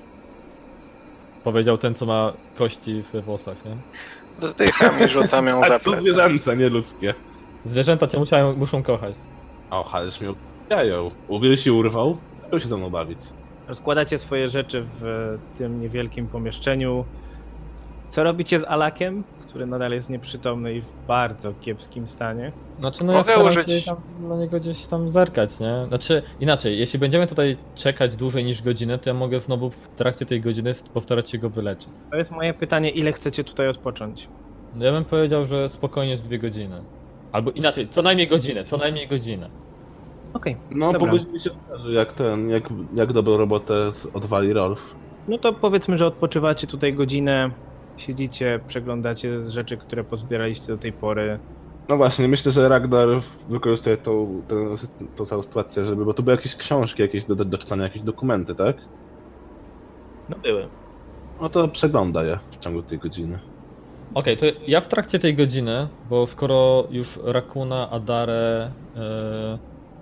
[1.45, 4.49] Powiedział ten, co ma kości we włosach, nie?
[4.49, 6.01] Zdycham i rzucam ją za A co plecy.
[6.01, 7.15] zwierzęce, nie ludzkie.
[7.65, 9.15] Zwierzęta cię musiają, muszą kochać.
[9.71, 10.31] O, ależ mnie
[10.65, 11.11] ubijają.
[11.29, 12.17] Ubiel się urwał,
[12.49, 13.19] chciał się ze mną bawić.
[13.69, 17.05] Rozkładacie swoje rzeczy w tym niewielkim pomieszczeniu.
[18.09, 19.25] Co robicie z Alakiem,
[19.55, 22.53] który nadal jest nieprzytomny i w bardzo kiepskim stanie?
[22.79, 25.85] Znaczy, no Mogę ja staram użyć- się tam na niego gdzieś tam zerkać, nie?
[25.89, 30.27] Znaczy, inaczej, jeśli będziemy tutaj czekać dłużej niż godzinę, to ja mogę znowu w trakcie
[30.27, 31.89] tej godziny postarać się go wyleczyć.
[32.11, 34.29] To jest moje pytanie, ile chcecie tutaj odpocząć?
[34.75, 36.83] No ja bym powiedział, że spokojnie z dwie godziny.
[37.33, 39.51] Albo inaczej, co najmniej godzinę, co najmniej godzinę.
[40.33, 41.01] Okej, No, Dobra.
[41.01, 42.63] po godzinie się okaże, jak ten, jak,
[42.97, 44.97] jak dobrą robotę z- odwali Rolf.
[45.29, 47.51] no to powiedzmy, że odpoczywacie tutaj godzinę,
[47.97, 51.39] siedzicie, przeglądacie rzeczy, które pozbieraliście do tej pory.
[51.89, 53.09] No właśnie, myślę, że Ragnar
[53.49, 54.55] wykorzystuje tą, tę,
[55.17, 58.55] tą całą sytuację, żeby, bo tu były jakieś książki jakieś do, do, czytania, jakieś dokumenty,
[58.55, 58.77] tak?
[60.29, 60.69] No były.
[61.41, 63.39] No to przegląda je w ciągu tej godziny.
[64.15, 68.71] Okej, to ja w trakcie tej godziny, bo skoro już Rakuna, Adarę...
[68.95, 69.59] Yy...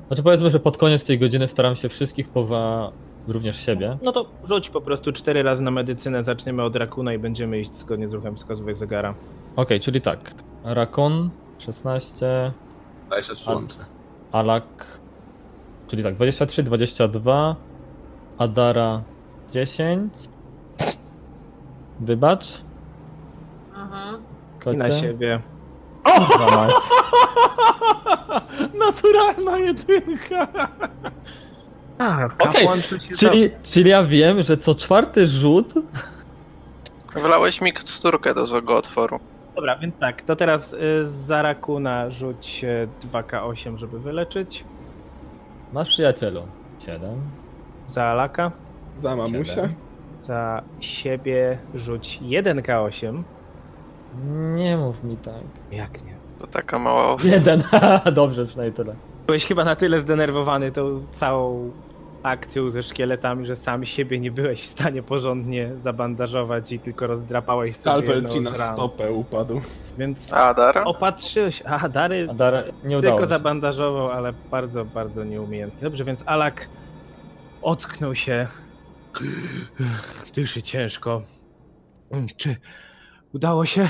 [0.06, 2.92] Znaczy powiedzmy, że pod koniec tej godziny staram się wszystkich powa...
[3.28, 3.98] również siebie.
[4.02, 7.76] No to rzuć po prostu cztery razy na medycynę, zaczniemy od Rakuna i będziemy iść
[7.76, 9.14] zgodnie z ruchem wskazówek zegara.
[9.56, 10.34] Okej, czyli tak.
[10.64, 12.52] Rakon 16,
[13.10, 13.84] Daj się łącznie.
[14.32, 14.64] Alak,
[15.88, 17.56] czyli tak, 23, 22,
[18.38, 19.02] Adara
[19.50, 20.12] 10.
[22.00, 22.46] Wybacz.
[23.74, 24.22] Mhm.
[24.72, 24.98] I na Kocie.
[25.00, 25.40] siebie.
[26.50, 26.72] Mać.
[28.86, 30.48] Naturalna jedynka!
[32.02, 35.74] A, Okej, kapłan coś się Czyli, czyli ja wiem, że co czwarty rzut.
[37.14, 39.20] Wlałeś miksturkę do złego otworu.
[39.56, 44.64] Dobra, więc tak, to teraz y, za Rakuna rzuć y, 2K8, żeby wyleczyć.
[45.72, 46.42] Masz przyjacielu.
[46.86, 47.20] 7.
[47.86, 48.52] Za Alaka.
[48.96, 49.54] Za mamusia?
[49.54, 49.74] Siedem.
[50.22, 53.22] Za siebie rzuć 1K8.
[54.54, 55.34] Nie mów mi tak.
[55.72, 56.14] Jak nie?
[56.38, 57.28] To taka mała owca.
[57.28, 57.62] Jeden,
[58.12, 58.94] dobrze, przynajmniej tyle.
[59.26, 61.70] Byłeś chyba na tyle zdenerwowany tą całą
[62.22, 67.76] akcją ze szkieletami, że sam siebie nie byłeś w stanie porządnie zabandażować i tylko rozdrapałeś
[67.76, 69.60] sobie Skalpel ci na stopę upadł.
[69.98, 70.82] Więc Adar?
[70.84, 71.62] opatrzyłeś...
[71.66, 73.26] A, Dary Adara nie udało tylko się.
[73.28, 75.80] zabandażował, ale bardzo, bardzo nieumiejętnie.
[75.82, 76.68] Dobrze, więc Alak
[77.62, 78.46] ocknął się.
[80.34, 81.22] Dyszy ciężko.
[82.36, 82.56] Czy
[83.34, 83.88] udało się?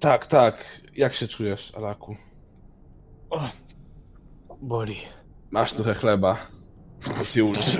[0.00, 0.80] Tak, tak.
[0.96, 2.16] Jak się czujesz, Alaku?
[4.62, 4.96] Boli.
[5.52, 6.36] Masz trochę chleba.
[7.18, 7.70] To ci uczy.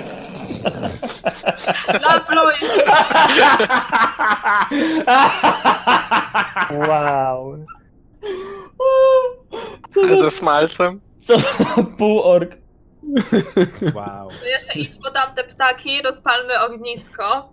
[2.01, 2.53] Napluj!
[6.87, 7.65] Wow.
[9.89, 11.01] Co za Ze smalcem?
[11.17, 11.55] co za
[11.97, 12.57] półork.
[13.95, 14.29] Wow.
[14.39, 17.52] To jeszcze idź po tamte ptaki, rozpalmy ognisko.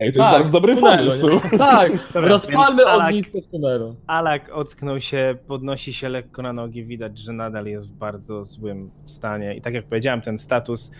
[0.00, 1.28] Ej, to jest Tak, bardzo dobry tunelu, pomysł.
[1.52, 1.58] nie?
[1.58, 3.96] Tak, Dobra, rozpalmy Alak- ognisko w tunelu.
[4.06, 8.90] Alak ocknął się, podnosi się lekko na nogi, widać, że nadal jest w bardzo złym
[9.04, 9.54] stanie.
[9.54, 10.90] I tak jak powiedziałem, ten status.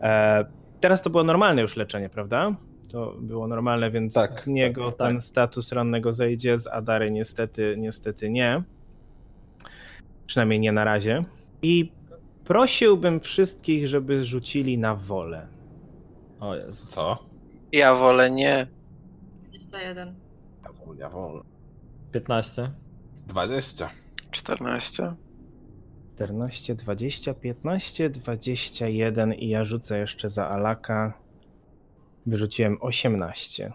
[0.00, 0.44] E,
[0.80, 2.54] teraz to było normalne już leczenie, prawda?
[2.92, 5.24] To było normalne, więc Tak, z niego tak, ten tak.
[5.24, 8.62] status rannego zejdzie, z Adary niestety, niestety nie.
[10.26, 11.22] Przynajmniej nie na razie.
[11.62, 11.92] I
[12.44, 15.46] prosiłbym wszystkich, żeby rzucili na wolę.
[16.40, 16.86] O Jezu.
[16.86, 17.27] Co?
[17.72, 18.66] Ja wolę nie.
[19.48, 20.14] 21.
[20.64, 21.42] Ja wolę, ja wolę.
[22.12, 22.72] 15.
[23.26, 23.90] 20.
[24.30, 25.14] 14.
[26.14, 31.12] 14, 20, 15, 21 i ja rzucę jeszcze za Alaka.
[32.26, 33.72] Wyrzuciłem 18.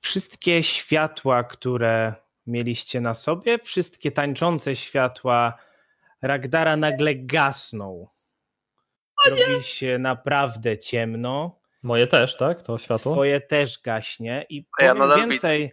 [0.00, 2.14] Wszystkie światła, które
[2.46, 5.58] mieliście na sobie, wszystkie tańczące światła
[6.22, 8.08] Ragdara nagle gasną.
[9.26, 11.61] robi się naprawdę ciemno.
[11.82, 12.62] Moje też, tak?
[12.62, 13.12] To światło?
[13.12, 15.72] Twoje też gaśnie i ja powiem więcej,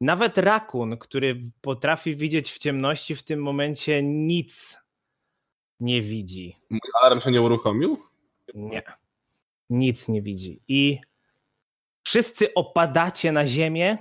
[0.00, 4.78] nawet rakun, który potrafi widzieć w ciemności, w tym momencie nic
[5.80, 6.56] nie widzi.
[6.70, 8.02] Mój alarm się nie uruchomił?
[8.54, 8.82] Nie.
[9.70, 10.62] Nic nie widzi.
[10.68, 11.00] I
[12.06, 13.98] wszyscy opadacie na ziemię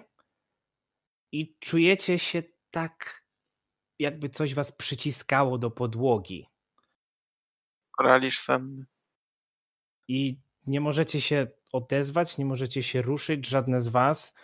[1.31, 3.23] i czujecie się tak,
[3.99, 6.47] jakby coś was przyciskało do podłogi.
[7.91, 8.85] Koralisz senny.
[10.07, 10.37] I
[10.67, 14.35] nie możecie się odezwać, nie możecie się ruszyć, żadne z was.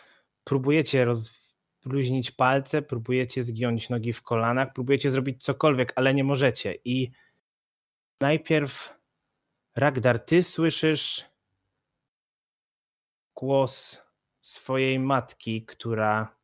[0.44, 6.76] Próbujecie rozluźnić palce, próbujecie zgiąć nogi w kolanach, próbujecie zrobić cokolwiek, ale nie możecie.
[6.86, 7.12] I
[8.20, 9.00] najpierw,
[9.76, 11.26] Ragdar, ty słyszysz
[13.36, 14.02] głos
[14.42, 16.36] swojej matki, która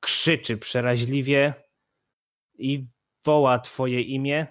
[0.00, 1.54] krzyczy przeraźliwie
[2.54, 2.86] i
[3.24, 4.46] woła twoje imię.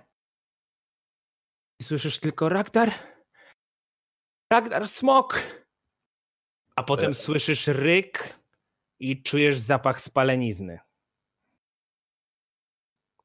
[1.82, 2.92] Słyszysz tylko Ragdar,
[4.54, 5.42] Ragnar, smok!
[6.76, 7.14] A potem E.
[7.14, 8.40] słyszysz ryk
[9.00, 10.80] i czujesz zapach spalenizny.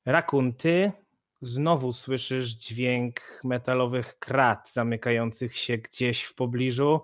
[0.07, 0.93] Rakun, ty
[1.41, 7.03] znowu słyszysz dźwięk metalowych krat zamykających się gdzieś w pobliżu.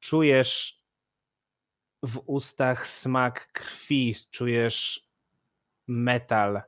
[0.00, 0.84] Czujesz
[2.02, 5.06] w ustach smak krwi, czujesz
[5.88, 6.62] metal.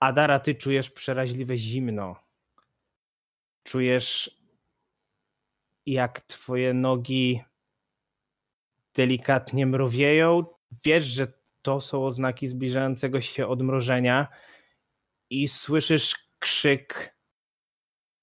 [0.00, 2.16] Adara, ty czujesz przeraźliwe zimno.
[3.62, 4.43] Czujesz
[5.86, 7.42] jak twoje nogi
[8.94, 10.44] delikatnie mrowieją.
[10.84, 11.32] Wiesz, że
[11.62, 14.28] to są oznaki zbliżającego się odmrożenia
[15.30, 17.18] i słyszysz krzyk.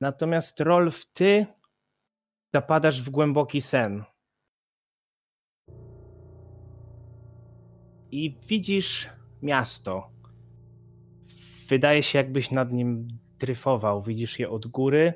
[0.02, 1.46] Natomiast Rolf, ty
[2.54, 4.04] zapadasz w głęboki sen.
[8.12, 9.10] I widzisz
[9.42, 10.12] miasto.
[11.68, 13.08] Wydaje się, jakbyś nad nim
[13.40, 14.04] dryfował.
[14.04, 15.14] Widzisz je od góry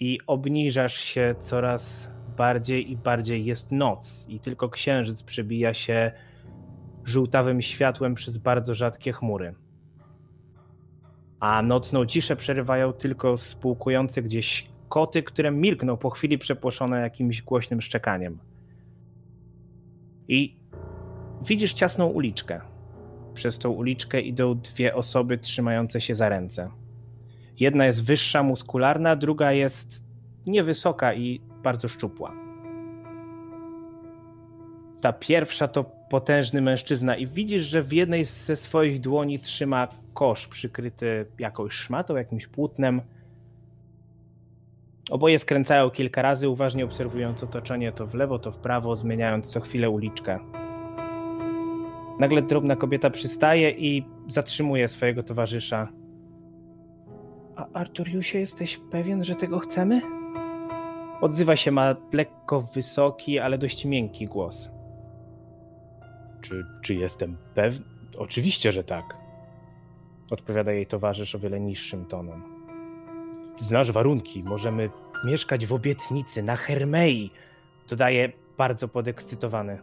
[0.00, 3.44] i obniżasz się coraz bardziej i bardziej.
[3.44, 6.12] Jest noc i tylko księżyc przebija się
[7.04, 9.54] żółtawym światłem przez bardzo rzadkie chmury.
[11.40, 17.80] A nocną ciszę przerywają tylko spółkujące gdzieś koty, które milkną po chwili przepłoszone jakimś głośnym
[17.80, 18.38] szczekaniem.
[20.28, 20.56] I
[21.46, 22.60] widzisz ciasną uliczkę.
[23.34, 26.70] Przez tą uliczkę idą dwie osoby trzymające się za ręce.
[27.60, 30.04] Jedna jest wyższa, muskularna, druga jest
[30.46, 32.32] niewysoka i bardzo szczupła.
[35.00, 40.46] Ta pierwsza to potężny mężczyzna i widzisz, że w jednej ze swoich dłoni trzyma kosz
[40.46, 43.00] przykryty jakąś szmatą, jakimś płótnem.
[45.10, 49.60] Oboje skręcają kilka razy, uważnie obserwując otoczenie to w lewo, to w prawo, zmieniając co
[49.60, 50.38] chwilę uliczkę.
[52.18, 55.88] Nagle drobna kobieta przystaje i zatrzymuje swojego towarzysza.
[57.58, 60.02] A Arturiusie, jesteś pewien, że tego chcemy?
[61.20, 64.70] Odzywa się, ma lekko wysoki, ale dość miękki głos.
[66.40, 67.84] Czy, czy jestem pewny?
[68.18, 69.16] Oczywiście, że tak.
[70.30, 72.42] Odpowiada jej towarzysz o wiele niższym tonem.
[73.56, 74.90] Znasz warunki, możemy
[75.24, 77.30] mieszkać w obietnicy na Hermei.
[77.88, 79.78] Dodaje bardzo podekscytowany.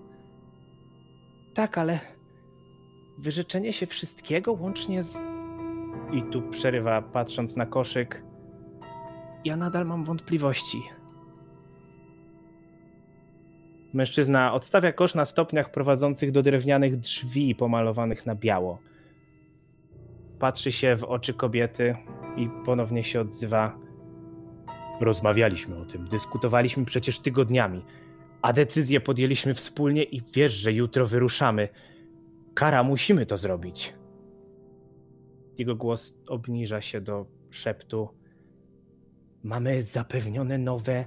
[1.53, 1.99] Tak, ale
[3.17, 5.34] wyrzeczenie się wszystkiego łącznie z
[6.11, 8.23] i tu przerywa, patrząc na koszyk.
[9.45, 10.81] Ja nadal mam wątpliwości.
[13.93, 18.79] Mężczyzna odstawia kosz na stopniach prowadzących do drewnianych drzwi pomalowanych na biało.
[20.39, 21.95] Patrzy się w oczy kobiety
[22.37, 23.77] i ponownie się odzywa.
[25.01, 27.85] Rozmawialiśmy o tym, dyskutowaliśmy przecież tygodniami,
[28.41, 31.69] a decyzję podjęliśmy wspólnie i wiesz, że jutro wyruszamy.
[32.53, 33.93] Kara, musimy to zrobić.
[35.57, 38.09] Jego głos obniża się do szeptu.
[39.43, 41.05] Mamy zapewnione nowe,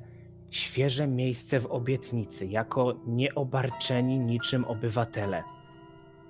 [0.51, 5.43] świeże miejsce w obietnicy, jako nieobarczeni niczym obywatele.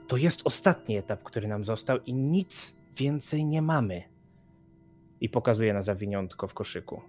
[0.08, 4.02] To jest ostatni etap, który nam został i nic więcej nie mamy.
[5.20, 7.02] I pokazuje na zawiniątko w koszyku.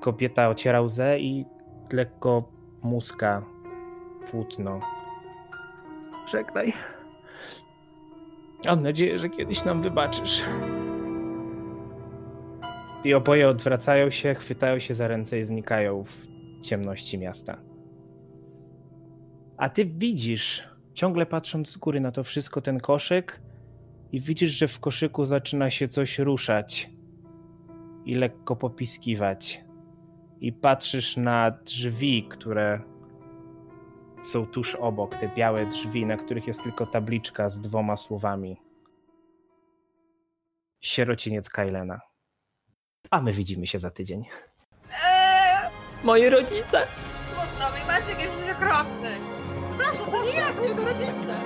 [0.00, 1.44] Kobieta ociera łzę i
[1.92, 2.52] lekko
[2.82, 3.42] muska
[4.30, 4.80] płótno.
[6.26, 6.72] Żegnaj.
[8.66, 10.44] Mam nadzieję, że kiedyś nam wybaczysz.
[13.04, 16.26] I oboje odwracają się, chwytają się za ręce i znikają w
[16.62, 17.56] ciemności miasta.
[19.56, 23.40] A ty widzisz, ciągle patrząc z góry na to wszystko, ten koszyk,
[24.12, 26.90] i widzisz, że w koszyku zaczyna się coś ruszać
[28.04, 29.64] i lekko popiskiwać.
[30.40, 32.80] I patrzysz na drzwi, które
[34.22, 38.62] są tuż obok, te białe drzwi, na których jest tylko tabliczka z dwoma słowami.
[40.80, 42.00] sierociniec Kylena.
[43.10, 44.24] A my widzimy się za tydzień.
[45.04, 45.70] Eee,
[46.04, 46.86] Moi rodzice!
[47.34, 49.16] smutno mi, Maciek jest okropny.
[49.78, 51.40] Proszę, to nie ja, to jego rodzice.